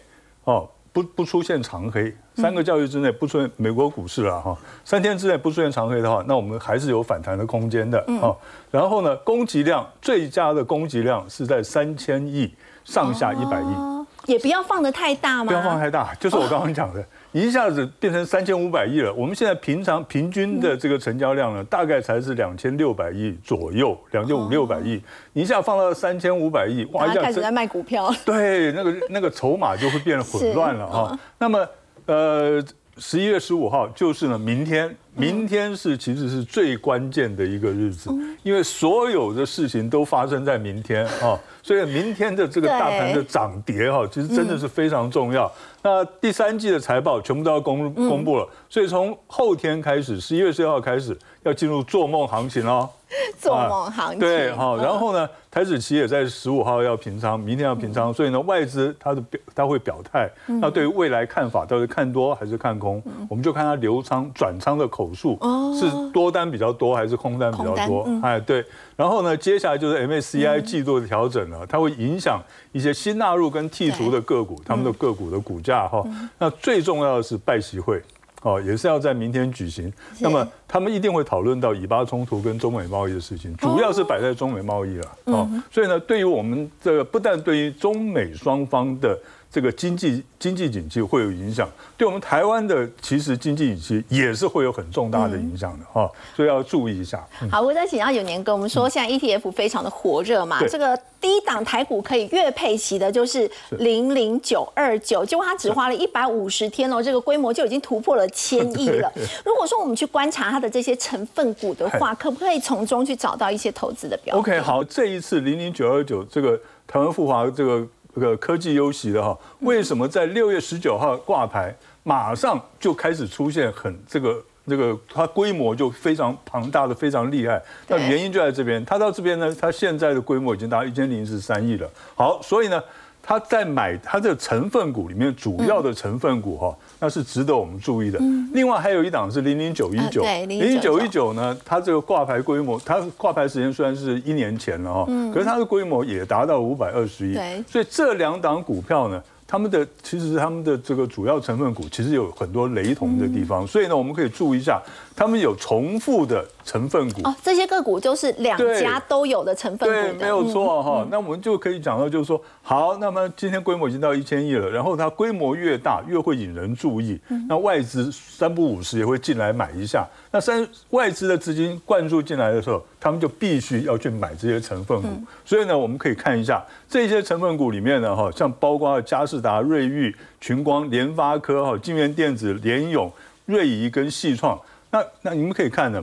[0.44, 0.66] 哦。
[0.94, 8.34] 不不出现长黑，三个交易之内不出现美国股市了哈，三天之内不出现长黑的话，那我们还是有反弹的空间的啊。
[8.70, 12.52] 然后呢，供给量最佳的供给量是在三千亿
[12.84, 15.46] 上下一百亿，也不要放的太大嘛？
[15.46, 17.04] 不要放太大， 就是我刚刚讲的。
[17.32, 19.12] 一下子变成三千五百亿了。
[19.12, 25.02] 我们现在平常平均的这个成交量呢，大概才是两千六百亿左右，两千五六百亿。
[25.32, 27.08] 你一下放到三千五百亿，哇！
[27.08, 28.08] 一下开始在卖股票。
[28.24, 31.18] 对，那个那个筹码就会变得混乱了哈。
[31.38, 31.66] 那么，
[32.06, 32.62] 呃，
[32.98, 38.10] 十一月十五号就是呢，明天，明天是其实是最关键的一个日子，
[38.42, 41.38] 因为所有的事情都发生在明天啊。
[41.62, 45.50] 所以明天的这个大盘的涨跌哈，其实真的是非常重要。
[45.82, 52.86] 那第三季的财报全部都要公公布了，所以从后天开始，十一月四号开始要进入做梦行情喽。
[53.38, 54.18] 做梦行情。
[54.18, 65.38] 对好，然后呢，台子期也在十五号要平仓，明天要平仓，所以呢，外资它的表它会表态，那对于未来看法到底看多还是看空，我们就看它流仓转仓的口数
[65.79, 68.64] 是多单比较多还是空单比较多，哎对，
[68.96, 72.40] 然后呢，接下来就是 MSCI 季度的调整了，它会影响
[72.72, 76.05] 一些新纳入跟剔除的个股，他们的个股的股价哈，
[76.38, 78.03] 那最重要的是拜习会。
[78.44, 79.90] 哦，也是要在明天举行。
[80.20, 85.16] 那么他们一定会讨论到以巴冲突跟中美贸易的事情，主要是摆在中美贸易了。
[85.24, 89.18] 哦，所以呢，对于我们这个不但对于中美双方的
[89.54, 97.24] 这个经济经济景气会有影响，对我们台湾的其实经济景气也是会有很重大的影响的哈，所以要注意一下。
[97.48, 100.68] 好，我再请教有年哥，我们说现在 ETF 非常的火热嘛，对。
[100.68, 109.12] 这个低档台股可以月配息的，就是零零九二九，结果它只花了一百五十天哦，这个规模就已经突破了千亿了。
[109.46, 127.62] 如果说我们去观察它的这些成分股的话，可不可以从中去找到一些投资的标的？OK，好，这一次零零九二九这个台湾富华这个这个科技优息的哈，为什么在六月十九号挂牌，马上就开始出现很这个这个它规模就非常庞大的，非常厉害。
[127.88, 131.90] 那原因就在这边，它到这边呢，它现在的规模已经达到一千零十三亿了。
[132.14, 132.83] 好，所以呢。
[133.26, 138.20] 它在买它的成分股里面主要的成分股哈，那是值得我们注意的。
[138.52, 141.32] 另外还有一档是零零九一九，零零九一九。
[141.32, 147.34] 呢，它这个挂牌规模，它挂牌时间虽然是一年前了哈，可是它的规模也达到五百二十亿，
[147.66, 149.22] 所以这两档股票呢。
[149.46, 154.82] 他们的其实他们的这个主要成分股其实有很多雷同的地方，所以呢，我们可以注意一下，
[155.14, 157.20] 他们有重复的成分股。
[157.24, 161.07] 哦，这些个股就是两家都有的成分股对，的，没有嗯错哈。
[161.11, 167.20] 那我们就可以讲到，就是说，好，那么今天规模已经到一千亿了，然后它规模越大，越会引人注意。
[167.29, 170.07] 嗯那外资三不五时也会进来买一下。
[170.31, 175.09] 那三外资的资金灌注进来的时候，他们就必须要去买这些成分股。
[175.09, 183.12] 嗯所以呢，我们可以看一下这些成分股里面呢，哈，像包括嘉士达、瑞昱、群光、联发科、哈、金源电子、联咏、
[183.44, 184.59] 瑞仪跟细创。
[184.90, 186.03] 那那你们可以看呢。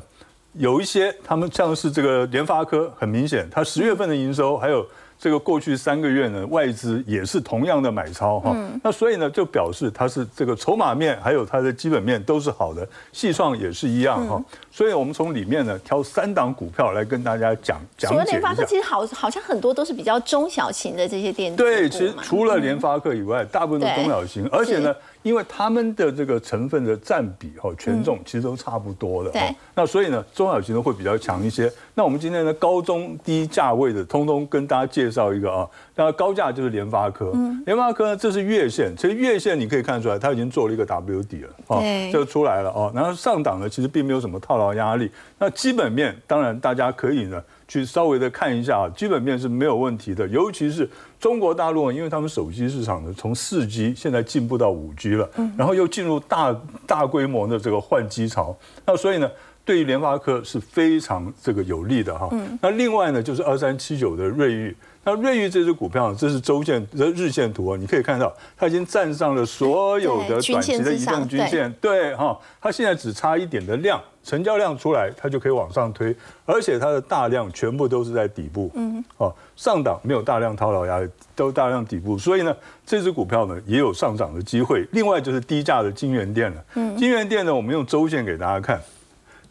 [0.54, 4.86] 有一些他们像是这个联发科，很明显，它十月份的营收还有
[5.18, 8.56] 这个过去三个月呢，外资也是同样的买超哈。
[8.84, 14.44] 那所以呢，就表示它是这个筹码面还有它的基本面都是好的，细创也是一样哈。
[14.72, 18.40] 所以我们从里面呢挑三档股票来跟大家讲讲除了解一下。
[18.40, 31.72] 联发科，其实好好像很多都是比较中小型的这些电子对，其实除了联发科以外，大部分都对中小型，而且呢，因为他们的这个成分的占比哈权重其实都差不多的对哈，那所以呢，中小型的会比较强一些。
[31.94, 35.68] 那我们今天呢，高中低价位的，通通跟大家介绍一个啊。
[36.04, 42.92] 那高价就是联发科，嗯联发科呢，这是月线，其实月线你可以看出来，它已经做了一个 W 底了啊对，就出来了哦。
[42.96, 45.12] 然后上档呢，其实并没有什么套牢压力。
[45.38, 56.56] 那基本面当然大家可以呢去稍微的看一下啊，基本面是没有问题的，尤其是中国大陆，因为他们手机市场呢从四 G 现在进步到五 G 了，然后又进入大
[56.88, 59.30] 大规模的这个换机潮，那所以呢。
[59.64, 62.30] 对于联发科是非常这个有利的哈，
[62.62, 72.16] 那另外呢就是二三七九的瑞昱，那瑞昱这只股票，这是周线、这日线图啊，你可以看到它已经站上了所有的短期的移动均线，对。
[72.16, 84.88] 哈，它现在只差一点的量，成交量出来，它就可以往上推，而且它的大量全部都是在底部，嗯，哦，上档没有大量套牢压力，都大量底部，所以呢，这只股票呢也有上涨的机会。
[84.92, 88.80] 另外就是低价的金源店了，嗯，金源店呢，我们用周线给大家看，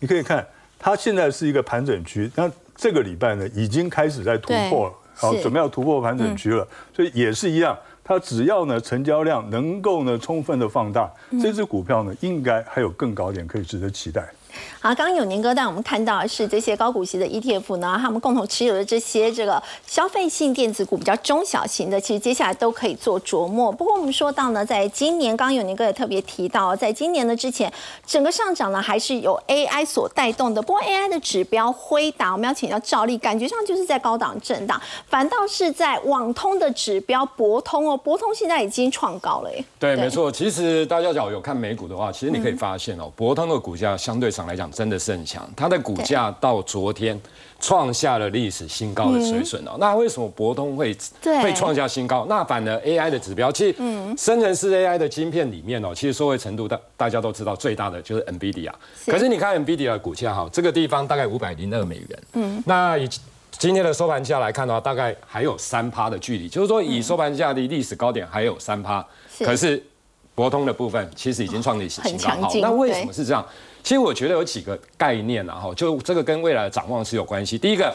[0.01, 0.45] 你可以看
[0.79, 7.79] 它现在是一个盘整区，那这个礼拜呢已经开始在突破了，好，是准备要突破盘整区了，所以也是一样。
[8.03, 11.09] 它只要呢成交量能够呢充分的放大，
[11.41, 14.29] 这只股票呢应该还有更高点可以值得期待。
[14.81, 23.71] 好，刚刚有年哥带我们看到的是这些高股息的 ETF 呢，他们共同持有的这些这个消费性电子股比较中小型的，其实接下来都可以做琢磨。
[23.71, 27.73] 不过我们说到呢，在今年，刚刚有年哥也特别提到，在今年的之前，
[28.07, 30.63] 整个上涨呢还是有 AI 所带动的。
[30.63, 39.65] 不过 AI 的指标辉达，我们要请教赵力，感觉上就是在高档震荡，反倒是在网通的指标博通哦，博通现在已经创高了耶。
[39.79, 40.31] 对，没错。
[40.33, 47.21] 其实大家只要有看美股的话，其实你可以发现哦，博通的股价相对上来讲真的是很强，它的股价到昨天
[47.61, 49.77] 创下了历史新高的水准哦。
[49.79, 51.43] 那为什么博通会对。
[51.43, 52.25] 会创下新高？
[52.27, 53.79] 那反而 AI 的指标，其实
[54.17, 58.73] 生成式 AI 的晶片里面哦，其实受惠程度大大家都知道最大的就是 NVIDIA。
[59.07, 63.07] 可是你看 NVIDIA 的股价哈，这个地方大概五百零二美元，嗯，那以
[63.59, 69.05] 今天的收盘价来看的话，大概还有三趴的距离，就是说以收盘价的历史高点还有三趴，
[69.37, 69.45] 是。
[69.45, 69.83] 可是
[70.35, 72.51] 博通的部分其实已经创历史新高。
[72.63, 73.45] 那为什么是这样？
[73.83, 77.59] 其实我觉得有几个概念啊，哈，就这个跟未来的展望是有关系。
[77.59, 77.93] 第一个，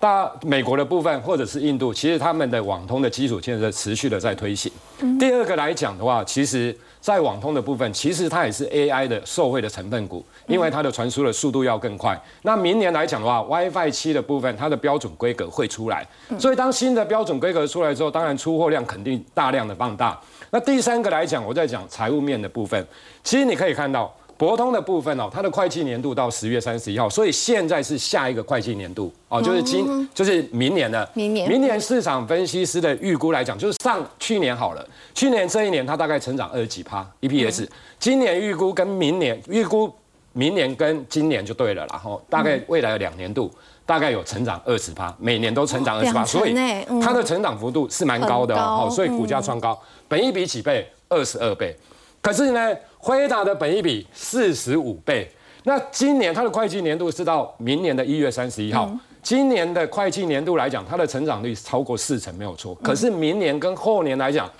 [0.00, 4.70] 大美国的部分或者是印度，其实他们的网通的基础建设持续的在推行。
[5.18, 12.20] 第二个来讲的话，其实在网通的部分，其实它也是 AI 的受惠的成分股，因为它的传输的速度要更快。
[12.42, 16.06] 那明年来讲的话，WiFi 七的部分，它的标准规格会出来，
[16.38, 20.18] 所以当新的标准规格出来之后，当然出货量肯定大量的放大。
[20.50, 22.84] 那第三个来讲，我在讲财务面的部分，
[23.22, 24.12] 其实你可以看到。
[24.38, 31.06] 博通的部分哦，它的会计年度到十月三十一号，所以现在是下一个会计年度哦，就是今就是明年的。
[31.12, 37.66] 明年明年市场分析师的预估来讲，就是上去年好了，去年这一年它大概成长二十几趴 EPS，、
[37.98, 39.92] 今年预估跟明年预估
[40.32, 43.50] 明年跟今年就对了啦，然后大概未来的两年度。
[43.84, 46.54] 大概有成长二十趴，每年都成长二十趴，所以
[47.00, 50.86] 它的成长幅度是蛮高的哦，哦所以股价创高，本一比几倍？
[51.08, 51.74] 二十二倍。
[52.20, 55.30] 可是呢，辉达的本益比四十五倍。
[55.64, 58.90] 那今年它的会计年度是到明年的一月三十一号。
[59.22, 62.74] 今年的会计年度来讲，它的成长率超过四成没有错。
[62.76, 64.50] 可是明年跟后年来讲，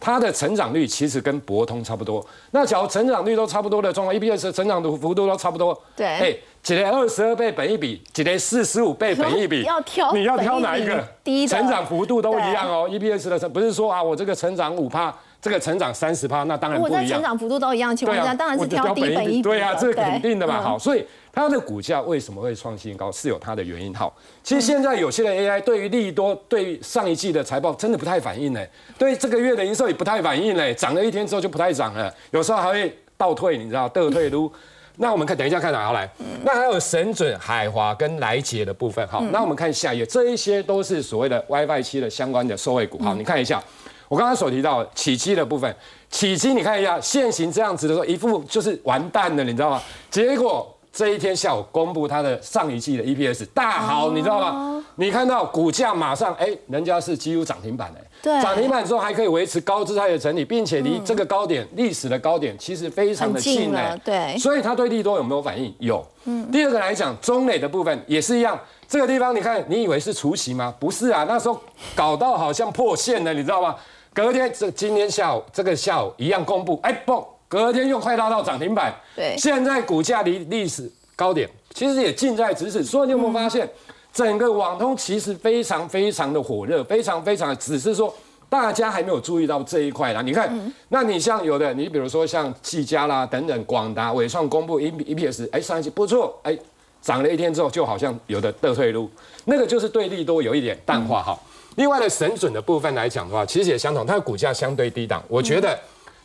[0.00, 2.26] 它的成长率其实跟博通差不多。
[2.50, 11.40] 那假如成长率都差不多的状况，EPS 的成长的幅度都差不多，对哎，几类二十二倍本一比，几类四十五倍本一比， 要挑你要挑哪一个本益比？
[11.42, 15.14] 低成长幅度都一样哦，EPS 的成不是说啊，我这个成长五趴，
[15.46, 17.22] 这个成长三十趴，那当然不一样如果在成。
[17.22, 20.58] 长幅度都一样的情况下，当然是挑低本益比对啊，这是肯定的嘛。
[20.58, 23.94] 嗯好，所以它的股价为什么会创新高，是有它的原因。
[23.94, 28.60] 好，其实现在有些的 AI 对于利多，对于上一季的财报真的不太反应呢，
[28.98, 34.52] 对这个月的营收也不太反应呢，涨了一天之后就不太涨了，有时候还会倒退，你知道，倒退撸。
[34.98, 36.08] 那我们看，等一下看哪好来。
[36.42, 39.06] 那还有神准、海华跟来捷的部分。
[39.08, 42.98] 好，那我们看下一页，这一些都是所谓的 WiFi 七的相关的受惠股。
[43.04, 43.62] 好，你看一下，
[44.08, 45.74] 我刚刚所提到的起基的部分，
[46.10, 49.82] 起基你看一下，现行这样子的时候，一副就是完蛋了，你知道吗？
[50.10, 54.84] 结果这一天下午公布它的上一季的 EPS 大好，你知道吗？
[54.98, 58.02] 你看到股价马上，哎，人家是几乎涨停板哎。
[58.22, 65.72] 对涨停板之后还可以维持高姿态的整理，并且离这个高点、历史的高点其实非常的很近了，对所以它对利多有没有反应？
[65.80, 66.04] 有。
[66.50, 70.74] 第二个来讲，中磊的部分也是一样，这个地方你看，你以为是除息吗？
[70.80, 71.60] 不是啊，那时候
[71.94, 73.76] 搞到好像破线了，你知道吗？
[74.16, 78.90] 隔天这今天下午这个下午一样公布，哎不，隔天又快拉到涨停板。
[79.14, 83.68] 对现在股价离历史高点其实也近在咫尺，所以你有没有发现，
[84.14, 88.10] 整个网通其实非常非常的火热，非常非常的，只是说。
[88.48, 96.56] 大家还没有注意到这一块啦，你看，那你像有的，你比如说像技嘉啦等等，广达、伟创公布 E EPS，哎，上一期不错，哎，
[97.02, 99.10] 涨了一天之后，就好像有的得退路，
[99.46, 101.36] 那个就是对利多有一点淡化哈。
[101.76, 105.78] 另外的神准的部分来讲的话，其实也相同，它的股价相对低档，我觉得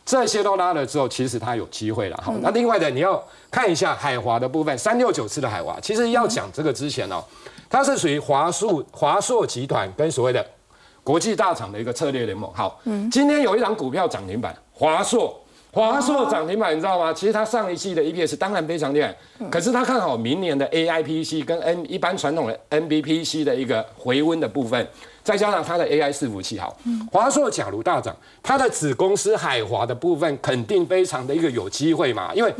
[0.04, 2.34] 这些都拉了之后，其实它有机会了哈。
[2.40, 7.22] 那另外的你要看一下海华的部分，三六九次的海华，其实要讲这个之前哦，
[7.70, 10.44] 它是属于华硕华硕集团跟所谓的
[11.04, 12.52] 国际大厂的一个策略联盟。
[12.52, 15.38] 好，今天有一档股票涨停板，华硕。
[15.74, 17.10] 华硕涨停板，你知道吗？
[17.14, 19.16] 其实它上一季的 EPS 当然非常厉害，
[19.50, 24.86] 可是它看好明年的 AIPC 跟 N 一般传统的 NBPC 的一个回温的部分，
[25.24, 26.76] 再加上它的 AI 伺服器好，
[27.10, 32.54] 华硕假如大涨，它的子公司海华的部分肯定非常的一个有机会嘛，因为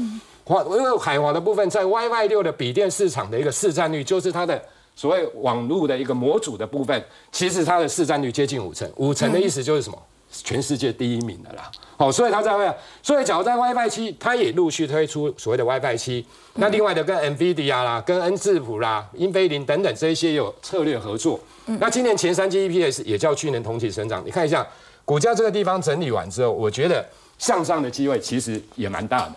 [0.45, 4.61] 华因为海华的部分在 YY 六的笔电市场的一个市占率，就是它的
[4.95, 9.99] 所谓网络的一个模组的部分，其实它的市占率接近五成，五成的意思就是什么？
[10.43, 21.39] 全世界第一名的啦，好，所以它在外，所以假如在 WiFi 七，它也陆续推出所谓的 WiFi 七，那另外的跟 NVIDIA 啦、跟恩智浦啦、英飞凌等等这一些有策略合作。
[21.79, 24.67] 那今年前三季 EPS 也较去年同期成长，你看一下
[25.05, 27.07] 股价这个地方整理完之后，我觉得
[27.39, 29.35] 向上的机会其实也蛮大的。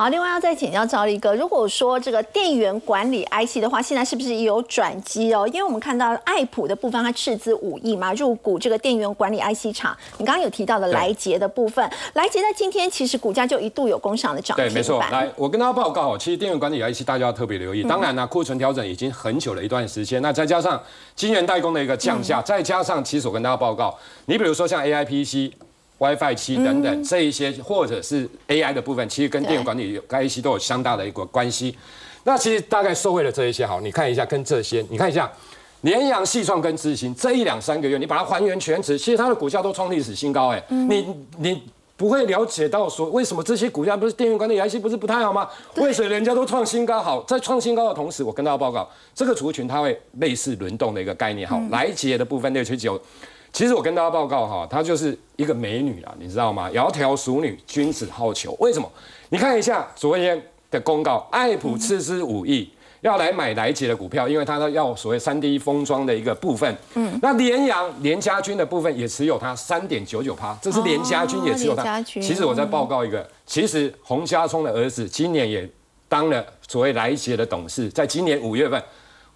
[0.00, 5.46] 好，另外要再请教赵力哥，如果说这个电源管理 IC 的话，现在是不是也有转机哦？
[5.48, 9.94] 因为我们看到爱普的部分，它斥资五亿嘛，入股这个电源管理 IC 厂。
[10.16, 14.74] 你刚刚有提到的对来捷的部分，来捷在今天其实股价就一度有工厂的涨停对，板。
[14.74, 15.04] 没错。
[15.10, 17.82] 来，我跟大家报告哦，其实电源管理 IC 大家要特别留意。
[17.82, 20.82] 当然呢，库存调整已经很久了一段时间，那再加上
[21.14, 25.52] 晶圆代工的一个降价，再加上其实我跟大家报告，你比如说像 AIPC。
[26.00, 31.76] WiFi 七等等这一些，或者是 AI 的部分，其实跟电源管理 IC 都有相大的一个关系。
[32.24, 35.30] 那其实大概受惠了这一些，好，你看一下跟这些，你看一下
[35.82, 41.06] 联阳、细创跟智行这一两三个月，你把它还原全值，其实它的股价都创历史新高，哎，你
[41.38, 41.62] 你。
[42.00, 45.46] 不会了解到说为什么这些股价不是电源管理 IC 不是不太好吗？
[45.76, 46.98] 为什么人家都创新高？
[46.98, 51.46] 好，在创新高的同时，我跟大家报告，这个族群它会类似轮动的一个概念。
[51.46, 52.98] 好，来捷的部分六七九，
[53.52, 56.70] 其实我跟大家报告哈，她就是一个美女啊，你知道吗？
[56.70, 58.54] 窈窕淑女，君子好逑。
[58.58, 58.90] 为什么？
[59.28, 62.70] 你看一下昨天的公告，爱普斥资五亿。
[63.02, 66.76] 要来买来捷的股票，因为它要所谓三 D 封装的一个部分。
[66.94, 72.02] 嗯，那联阳联家军的部分也持有它三点九九趴，这是联家军也持有它。
[72.02, 75.66] 其实我在报告一个，其实洪家聪的儿子今年也
[76.10, 78.82] 当了所谓来捷的董事，在今年五月份。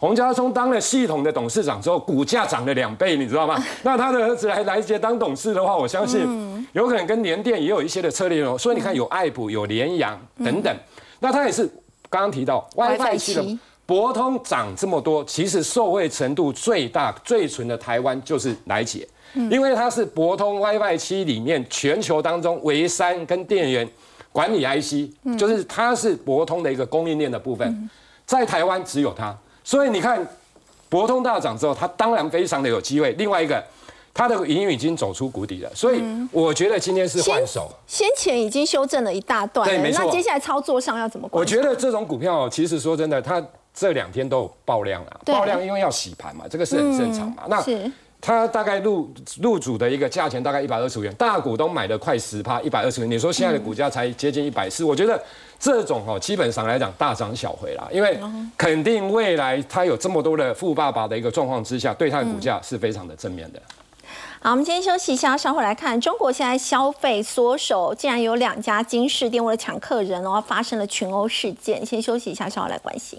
[0.04, 3.56] 洪家聪当了系统的董事长之后，股价涨了两倍，你知道吗？
[3.82, 8.54] 那他的儿子来来杰当董事的话，我相信有可能跟联电也有一些的策略哦。
[8.58, 10.70] 所以你看，有爱普、有联阳等等。
[11.20, 11.66] 那他也是
[12.10, 23.88] 刚刚提到 WiFi 七的博通涨这么多，其实受惠程度最大、最纯的台湾就是来姐，因为它是博通 WiFi 七里面全球当中唯三跟电源
[24.32, 27.88] 管理 IC，就是它是博通的一个供应链的部分，
[28.26, 29.34] 在台湾只有它，
[29.64, 30.24] 所以你看
[30.88, 33.10] 博通大涨之后，它当然非常的有机会。
[33.12, 33.60] 另外一个，
[34.12, 36.00] 它的营运已经走出谷底了，所以
[36.30, 37.68] 我觉得今天是换手。
[37.86, 41.28] 先前已经修正了一大段，对没错那接下来操作上要怎么？
[41.32, 43.42] 我觉得这种股票，其实说真的，它
[43.74, 47.44] 这两天都有爆量啊，爆量因为要洗盘嘛，这个是很正常嘛。
[47.48, 47.60] 那
[48.24, 53.10] 是它大概入入主的一个价钱大概一百二十五元，大股东买的快十趴，一百二十元。
[53.10, 55.22] 你说现在的股价才接近一百四，我觉得
[55.58, 58.18] 这种哦，基本上来讲大涨小回啦，因为
[58.56, 63.60] 肯定未来他有这么多的富爸爸的一个状况之下，对他的股价是非常的正面的。
[64.40, 71.84] 好，我们今天休息一下，稍后来看中国现在消费缩手，竟然有两家金饰店为了抢客人哦，发生了群殴事件。
[71.84, 73.18] 先休息一下，稍后来关心。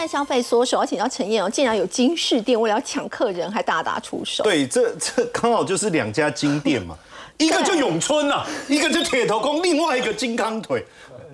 [0.00, 4.42] 现在消费缩手，而且要陈燕哦，竟然有金饰店为了要抢客人，还大打出手。
[4.42, 6.96] 对，这这刚好就是两家金店嘛，
[7.36, 10.82] 一个就永春呐、一个就铁头功，另外一个金刚腿，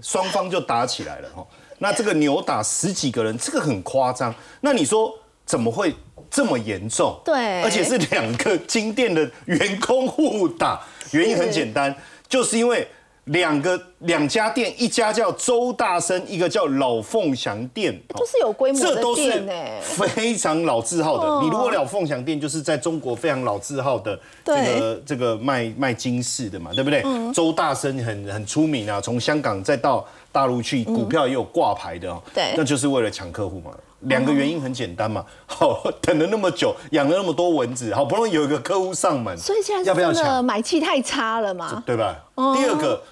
[0.02, 1.46] 双方就打起来了哈。
[1.78, 4.34] 那这个扭打十几个人，这个很夸张。
[4.62, 5.14] 那你说
[5.44, 5.94] 怎么会
[6.28, 7.16] 这么严重？
[7.24, 11.94] 对而且是两个金店的员工互打，原因很简单，
[12.28, 12.88] 就是因为。
[13.26, 19.52] 两个两家店，一家叫周大生，一个叫老凤祥店，都是有规模的这都是店呢
[19.82, 21.28] 非常老字号的。
[21.28, 27.02] 嗯你如果老凤祥店，就是在中国非常老字号的这对个这个卖卖金饰的嘛，对不对？
[27.34, 32.22] 周大生很很出名啊，从香港再到大陆去，股票也有挂牌的哦。
[32.32, 33.72] 对那就是为了抢客户嘛。
[34.00, 40.44] 两个原因很简单嘛， 好等了那么久，养了那么多蚊子，好不容易有一个客户上门，所以现在要不要抢？
[40.44, 41.82] 买气太差了嘛？
[41.84, 42.14] 对吧？
[42.36, 43.02] 哦第二个，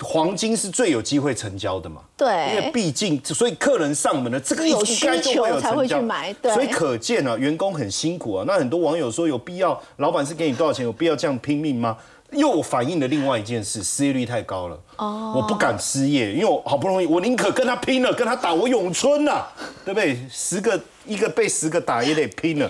[0.00, 2.02] 黄金是最有机会成交的嘛。
[2.16, 8.44] 对因为毕竟，所以客人上门了，这个有需求才会去买对所以可见啊，员工很辛苦啊。
[8.46, 11.96] 那很多网友说，有必要老板是给你多少钱，有必要这样拼命吗？
[12.32, 14.76] 又反映了另外一件事，失业率太高了。
[14.96, 19.46] 哦，我不敢失业，因为我好不容易，我宁可跟他拼了，跟他打，我咏春呐、
[19.84, 20.18] 对不对？
[20.28, 22.68] 十个一个被十个打也得拼了。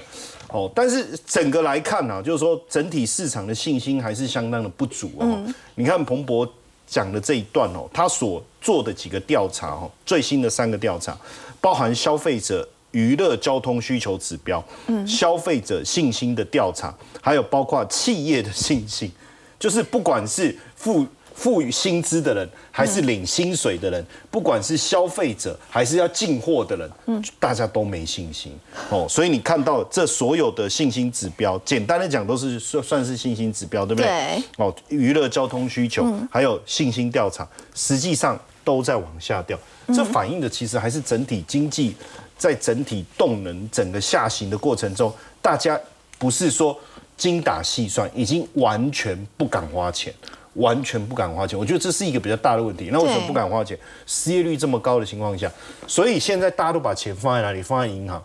[0.48, 5.42] 哦，但是整个来看呢、啊，就是说整体市场的信心还是相当的不足哦。
[5.76, 6.46] 你看彭博
[6.94, 11.18] 讲的这一段哦，他所做的几个调查哦，最新的三个调查，
[11.60, 15.04] 包含消费者娱乐交通需求指标，嗯。
[15.04, 19.10] 消费者信心的调查，还有包括企业的信心，
[19.58, 28.56] 就是不管是付付予薪资的人，还是领薪水的人，不管是消费者还是要进货的人，大家都没信心
[28.88, 29.06] 哦。
[29.08, 34.08] 所以你看到这所有的信心指标，简单的讲都是算算是信心指标，对不对？
[34.08, 39.58] 对哦，娱乐交通需求，还有信心调查，实际上都在往下掉。
[39.88, 41.94] 这反映的其实还是整体经济
[42.38, 45.12] 在整体动能整个下行的过程中，
[45.42, 45.78] 大家
[46.16, 46.78] 不是说
[47.16, 50.14] 精打细算，已经完全不敢花钱。
[50.54, 52.90] 完全不敢花钱，我觉得这是一个比较大的问题。
[52.92, 53.78] 那为什么不敢花钱？
[54.06, 55.50] 失业率这么高的情况下，
[55.86, 57.62] 所以现在大家都把钱放在哪里？
[57.62, 58.22] 放在银行。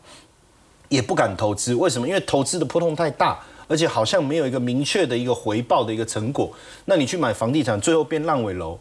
[0.90, 2.08] 也不敢投资，为什么？
[2.08, 6.52] 因为投资的波动太大，而且好像没有一个明确的一个回报的一个成果。
[6.86, 8.76] 那你去买房地产，最后变烂尾楼，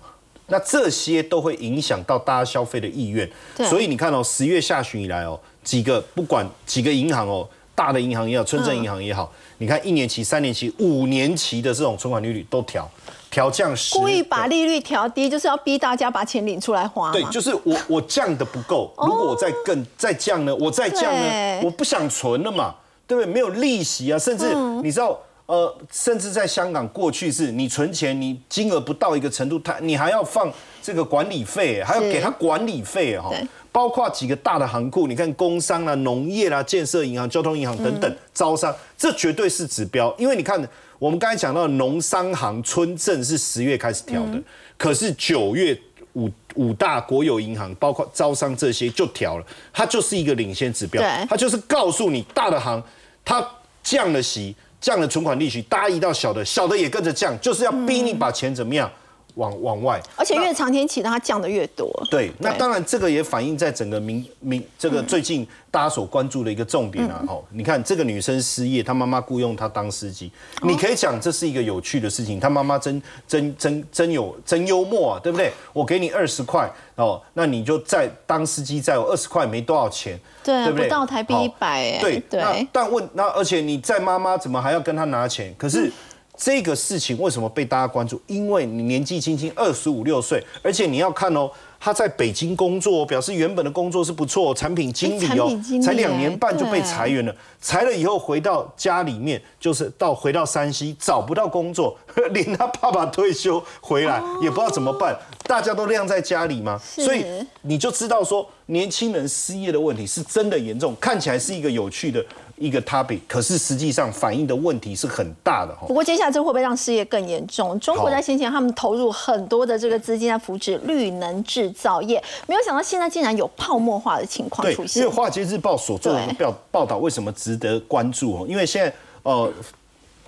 [0.47, 3.31] 那这些都会影响到大家消费的意愿。
[3.69, 12.91] 所以你看哦，十月下旬以来哦，几个不管几个银行哦，大的银行也好，村镇银行也好，你看一年期、三年期、五年期的这种存款利率都调
[13.31, 22.75] 调降十，故意把利率调低，就是要逼大家把钱领出来花对，就是我我降的不够，如果我再更再降呢，我再降呢，我不想存了嘛，
[23.07, 23.33] 对不对？
[23.33, 25.19] 没有利息啊，甚至你知道。
[25.49, 30.53] 呃，甚至在香港，过去是你存钱，你金额不到一个程度，他你还要放
[30.83, 33.31] 这个管理费，还要给他管理费哈。
[33.73, 40.15] 包括几个大的行库，你看工商啦、农业啦、建设银行、交通银行等等，招商，这绝对是指标。
[40.19, 40.63] 因为你看，
[40.99, 44.43] 我们刚才讲到的农商行、村镇是十月开始调的，
[44.77, 45.79] 可是九月
[46.15, 52.83] 五五大国有银行，包括招商这些就调了，它就是一个领先指标，它就是告诉你大的行
[53.25, 53.47] 它
[53.83, 58.91] 降了息，降了存款利息，大家移到小的，小的也跟着降，就是要逼你把钱怎么样
[59.39, 59.99] 往往外。
[60.17, 61.91] 而且越长天期的它降的越多。
[62.11, 67.25] 对，那当然这个也反映在整个民民这个最近大家所关注的一个重点啊。
[67.27, 70.31] 哦，你看这个女生失业，她妈妈雇佣她当司机，
[70.63, 75.53] 你可以讲这是一个有趣的事情，她妈妈真真真真有真幽默啊，对不对？
[75.73, 80.85] 我给你二十块哦，那你就在当司机载我，二十块没多少钱，对不对？
[80.85, 85.55] 不到台币好100哎对对那但问那而且你在妈妈怎么还要跟她拿钱？
[85.57, 85.91] 可是。
[86.39, 88.21] 这个事情为什么被大家关注？
[88.29, 95.51] 因为你年纪轻轻，二十五六岁，而且你要看哦，他在北京工作，表示原本的工作是不错，产品经理哦
[95.83, 97.35] 才两年半就被裁员了。
[97.61, 101.99] 裁了以后回到家里面，就是到回到山西找不到工作，
[102.31, 107.27] 连他爸爸退休回来也不知道怎么办，大家都晾在家里嘛，所以
[107.63, 112.25] 你就知道说年轻人失业的问题是真的严重，看起来是一个有趣的
[112.59, 115.95] 一个 topic，可是实际上反映的问题是很大的哈不。
[115.95, 117.79] 过接下来这会不会让失业更严重？
[117.81, 125.15] 中国在先前他们投入很多的这个资金在扶持绿能制造业，没有想到现在竟然有泡沫化的情况出，现因为。
[125.17, 128.47] 《华尔街日报》所做的对报报道为什么值得关注哦？
[128.49, 128.93] 因为现在
[129.23, 129.53] 呃。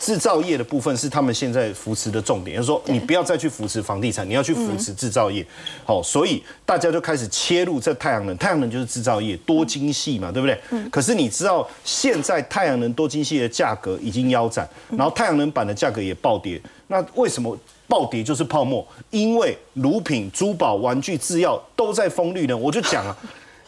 [0.00, 5.46] 制造业的部分是他们现在扶持的重点，就是说你不要再去扶持房地产，你要去扶持制造业。
[5.84, 10.58] 好，所以大家就开始切入这太阳能，太阳能就是制造业多精细嘛，对不对？
[10.90, 16.58] 可是你知道现在太阳能多精细的价格已经腰斩，然后太阳能板的价格也暴跌。
[16.86, 18.84] 那为什么暴跌就是泡沫？
[19.10, 22.58] 因为乳品、珠宝、玩具、制药都在封绿能。
[22.58, 23.14] 我就讲啊。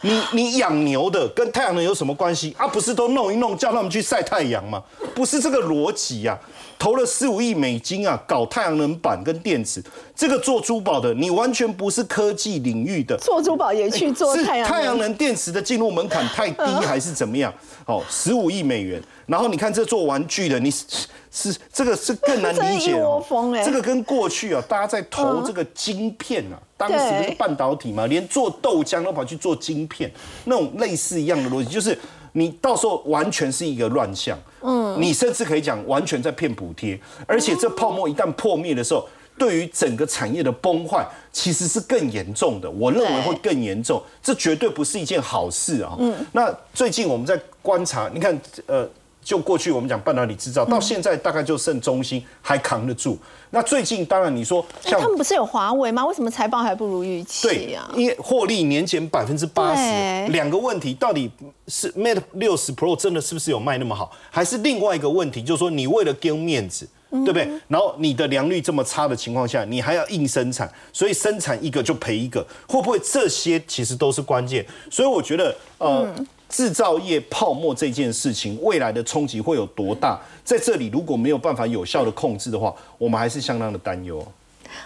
[0.03, 2.67] 你你养牛的跟太阳能有什么关系啊？
[2.67, 4.83] 不是都弄一弄，叫他们去晒太阳吗？
[5.15, 6.37] 不是这个逻辑呀。
[6.77, 9.81] 投了十五亿美金啊，搞太阳能板跟电池，
[10.13, 17.53] 这个做珠宝的，你完全不是科技领域的，做珠宝也去做是太阳太阳能电池的进入门槛太低，还是怎么样？
[17.85, 19.01] 哦，十五亿美元。
[19.25, 20.85] 然后你看这做玩具的，你是
[21.31, 23.23] 是这个是更难理解哦
[23.63, 30.11] 这个跟过去啊，大家在投这个晶片啊，当时不是半导体嘛，连做豆浆都跑去做晶片，
[30.45, 31.97] 那种类似一样的逻辑，就是
[32.33, 34.37] 你到时候完全是一个乱象。
[34.61, 39.07] 嗯，你甚至可以讲完全在骗补贴，而且这泡沫一旦破灭的时候。
[39.35, 42.69] 对于整个产业的崩坏，其实是更严重的。
[42.69, 45.95] 我认为会更严重，这绝对不是一件好事啊。
[45.97, 48.87] 嗯，那最近我们在观察，你看，呃，
[49.23, 53.17] 就过去我们讲半导体制造，到现在大概就剩中兴还扛得住。
[53.49, 56.05] 那最近当然你说他们不是有华为吗？
[56.05, 57.89] 为什么财报还不如预期对啊？
[57.95, 61.31] 因为获利年减百分之八十，两个问题到底
[61.67, 66.87] 是 Mate 六十 Pro 真的是不是有卖那么好，还是另外一个问题，就是说你为了给面子。
[67.13, 67.47] 对不对？
[67.67, 74.65] 然后你的良率这么差的情况下，你还要硬生产，所以生产一个就赔一个，会不会这些其实都是关键？
[74.89, 76.11] 所以我觉得，呃，
[76.53, 80.19] 制造业泡沫这件事情，未来的冲击会有多大？
[80.45, 84.23] 在这里如果没有办法有效的控制的话，我们还是相当的担忧。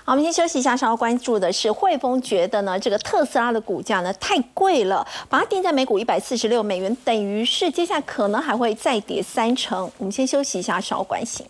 [0.05, 9.91] 好，我们先休息一下，稍后关注的是汇丰觉得呢，这个特斯拉的股价呢太贵了，把它定在每股一百四十六美元，等于是接下来可能还会再跌三成。
[9.97, 11.45] 我们先休息一下，稍后关心。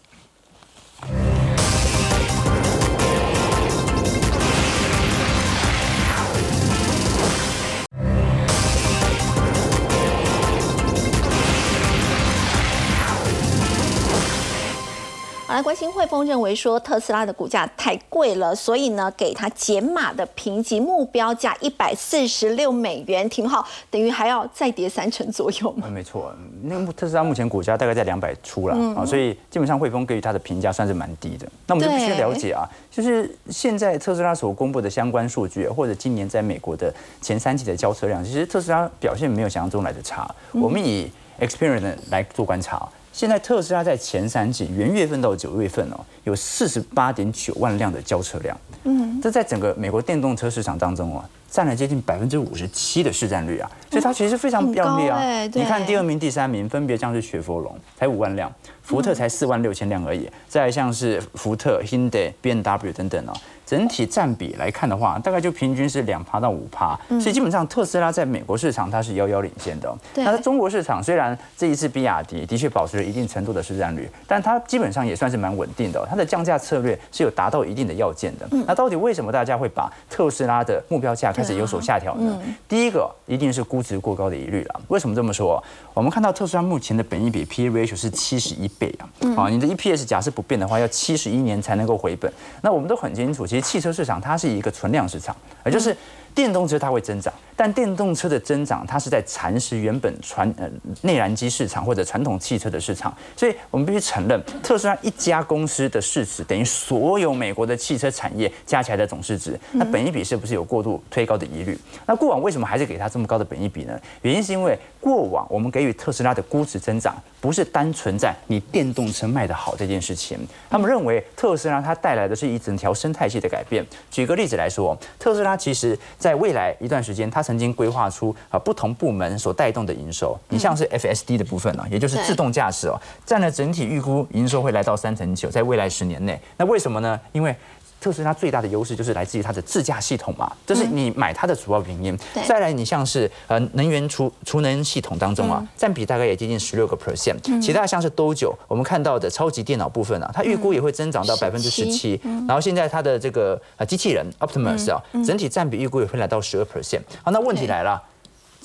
[15.47, 26.33] 好来，关心汇丰认为说特斯拉的股价太贵了，所以呢给它减码的评级目标价一百四十六美元，挺好，等于还要再跌三成左右没错，
[26.63, 31.47] 那个特斯拉目前股价大概在两百出了嗯啊，所以基本上汇丰给予它的评价算是蛮低的。
[31.65, 40.29] 那我们就必须对了解啊，就是现在特斯拉所公布的相关数据，或者今年在美国的前三季的交车量，其实特斯拉表现没有想象中来的差。
[40.51, 42.89] 嗯我们以 Experience 来做观察啊。
[43.17, 55.19] 现在特斯拉在前三季元月份到九月份哦，有四十八点九万辆的交车量，嗯，这在整个美国电动车市场当中哦，占了接近百分之五十七的市占率啊，所以它其实非常很亮丽啊
[55.51, 58.53] 你看第二名、第三名分别像是雪佛龙才五万辆，
[58.83, 63.33] 福特才四万六千辆而已，再来像是福特、Hyundai、BMW 等等哦。
[63.67, 76.07] 整体占比来看的话，大概就平均是两趴到五趴，所以基本上特斯拉在美国市场它是遥遥领先的那在中国市场，虽然这一次比亚迪的确保持了一定程度的市占率，但它基本上也算是蛮稳定的哦。
[76.09, 78.47] 它的降价策略是有达到一定的要件的。
[78.65, 82.41] 那到底为什么大家会把特斯拉的目标价开始有所下调呢？
[82.69, 84.81] 第一个一定是估值过高的疑虑了。
[84.87, 85.61] 为什么这么说？
[85.93, 92.31] 我们看到特斯拉目前的本益比 P E ratio 是七十一倍啊，啊，你的 EPS 假设不变的话，要七十一年才能够回本。
[92.61, 95.35] 那我们都很清楚，其实汽车市场它是一个存量市场，
[95.65, 95.95] 也就是
[96.33, 100.69] 电动车它会增长，但电动车的增长，它是在蚕食原本传呃
[101.01, 111.75] 内燃机市场或者传统汽车的市场，所以我们必须承认，特斯拉一家公司的市值等于所有美国的汽车产业加起来的总市值，那本益比是不是有过度推高的疑虑？
[112.05, 113.99] 那过往为什么还是给它这么高的本益比呢？
[114.21, 120.37] 原因是因为过往我们给予特斯拉的估值增长，不是单纯在你电动车卖得好这件事情，
[120.69, 123.83] 他们认为特斯拉它带来的是一整条生态系的改变。
[124.11, 130.37] 举个例子来说，特斯拉其实在未来一段时间，它曾经规划出啊不同部门所带动的营收。
[130.49, 136.37] 你像是 FSD 的部分呢，也就是自动驾驶哦，占了整体预估营收会来到三成九，在未来十年内。
[136.57, 137.17] 那为什么呢？
[137.31, 137.55] 因为
[137.99, 142.17] 特斯拉最大的优势就是来自于它的自驾系统嘛，这是你买它的主要原因。
[142.33, 147.37] 对再来，你像是呃能源储储能系统当中啊，占比大概也接近十六个 percent。
[147.61, 152.19] 其他像是 Dojo，我们看到的超级电脑部分啊，它预估也会增长到百分之十七。
[152.47, 157.01] 然后现在它的这个呃机器人 Optimus 啊，整体占比预估也会来到十二 percent。
[157.23, 158.01] 好，那问题来了。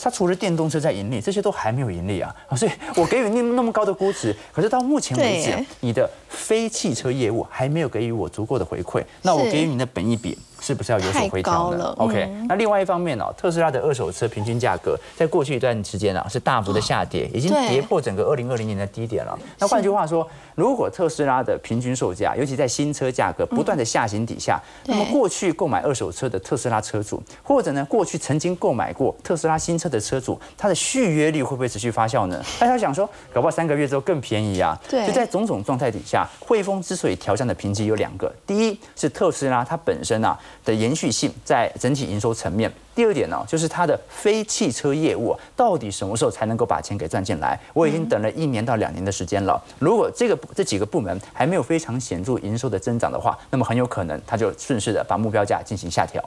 [0.01, 2.35] 它除了电动车在盈利，这些都还没有盈利啊！
[2.49, 19.37] 啊所以我给予你那么高的估值， 可是到目前为止，你的非汽车业务还没有给予我足够的回馈，那我给予你的本益比是不是要有所回调呢？OK，那另外一方面呢、特斯拉的二手车平均价格在过去一段时间啊是大幅的下跌，已经跌破整个二零二零年的低点了。
[19.59, 32.41] 那换句话说，如果特斯拉的平均售价，尤其在新车价格不断的下行底下，那么过去购买二手车的特斯拉车主，或者呢过去曾经购买过特斯拉新车的车主，他的续约率会不会持续发酵呢？
[32.61, 34.79] 大家想说，搞不好三个月之后更便宜啊。
[34.89, 42.73] 对就在种种状态底下，汇丰之所以调降的评级有两个，第一是特斯拉它本身啊的延续性在整体营收层面。
[42.95, 47.59] 第二点呢，就是它的非汽车业务到底什么时候才能够把钱给赚进来？
[47.73, 49.63] 我已经等了一年到两年的时间了。
[49.79, 56.23] 如果这个这几个部门还没有非常显著营收的增长的话，那么很有可能它就顺势的把目标价进行下调。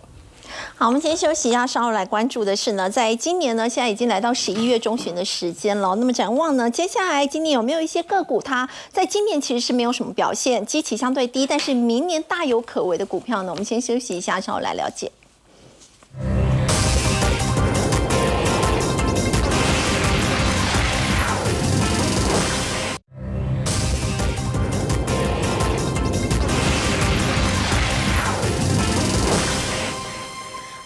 [0.75, 5.95] 好，我们先休息一下，稍后来关注的是呢，在今年呢，现在已经来到十一月中旬的时间了。
[5.95, 13.51] 那么展望呢，接下来今年有没有一些个股，它在今年其实是没有什么表现，基期相对低，但是明年大有可为的股票呢？
[13.51, 15.11] 我们先休息一下，稍后来了解。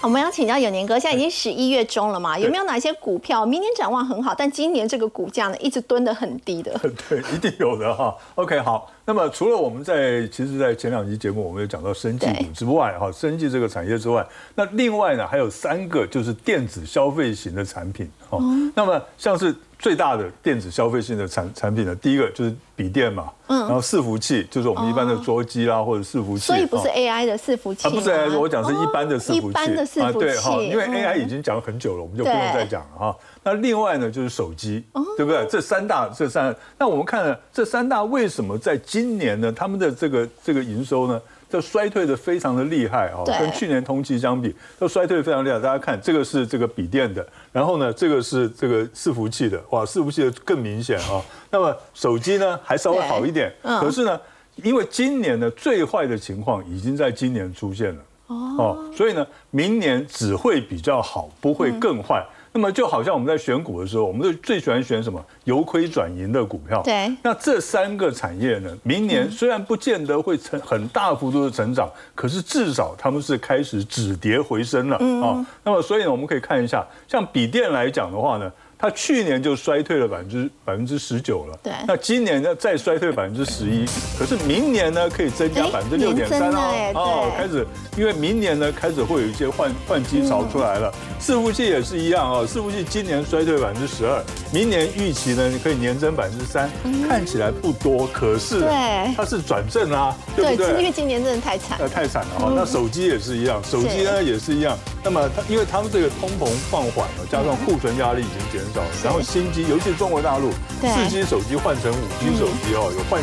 [0.10, 6.76] 我们要请教永年哥，现在已经十一月中了嘛，有没有哪些股票明年展望很好，但今年这个股价呢一直蹲得很低的？
[7.08, 8.18] 对，一定有的哈。
[8.34, 8.92] OK，好。
[9.06, 18.42] 那么除了我们在其实，在前两集节目我们有讲到生技股之外，哈，生技这个产业之外，那另外呢还有三个就是电子消费型的产品哦。
[18.74, 26.92] 那么像是最大的电子消费性的产产品呢，第一个就是笔电嘛，嗯，然后伺服器就是我们一般的桌机啦或者伺服器，所以不是哦。
[26.94, 30.94] AI 的伺服器啊，不是 AI，我讲是一般的伺服器，哦一般的伺服器，对哈，因为嗯。
[30.94, 33.16] AI 已经讲了很久了，我们就不用再讲了哈。
[33.42, 35.02] 那另外呢，就是手机，哦。
[35.16, 35.46] 对不对？
[35.50, 45.60] 这三大，这三，那我们看了这三大为什么在今年呢，他们的这个这个营收呢，就衰退的非常的厉害哦，跟去年同期相比，都衰退得非常厉害。
[45.60, 51.22] 大家看，这个是这个笔电的，然后呢，这个是这个伺服器的，哇，伺服器的更明显啊。
[51.50, 54.20] 那么手机呢，还稍微好一点，可是呢，
[54.58, 58.02] 因为今年呢最坏的情况已经在今年出现了。
[58.28, 62.24] 哦，所以呢，明年只会比较好，不会更坏。
[62.52, 66.82] 那么就好像我们在选股的时候，我们最最喜欢选什么由亏转盈的股票。
[66.84, 75.46] 对那这三个产业呢，明年虽然不见得会成很大幅度的成长，可是至少他们是开始止跌回升了啊、哦。
[75.64, 78.52] 那么所以呢，我们可以看一下，像笔电来讲的话呢。
[78.82, 81.74] 它去年就衰退了百分之百分之十九了，对。
[81.86, 83.86] 那今年呢再衰退百分之十一，
[84.18, 87.68] 可是明年呢可以增加哎百分之六点三哦，哦，开始，
[87.98, 94.24] 因为明年呢开始会有一些换换机潮出来了，伺服器也是一样哦，伺服器今年衰退百分之十二，
[94.54, 96.70] 明年预期呢你可以年增百分之三，
[97.06, 99.14] 看起来不多，可是对。
[99.18, 100.92] 它是转正啦，对不对因为？
[100.92, 101.78] 今年真的太惨。
[101.80, 101.90] 呃，。
[101.90, 102.54] 太惨了哈。
[102.56, 104.78] 那手机也是一样，手机呢也是一样。
[105.04, 110.52] 那么它因为他们这个通膨放缓了，加上库存压力已经减少，然后新机，尤其是中国大陆，
[110.82, 113.18] 四 G 手机换成五 G 手机哦，有换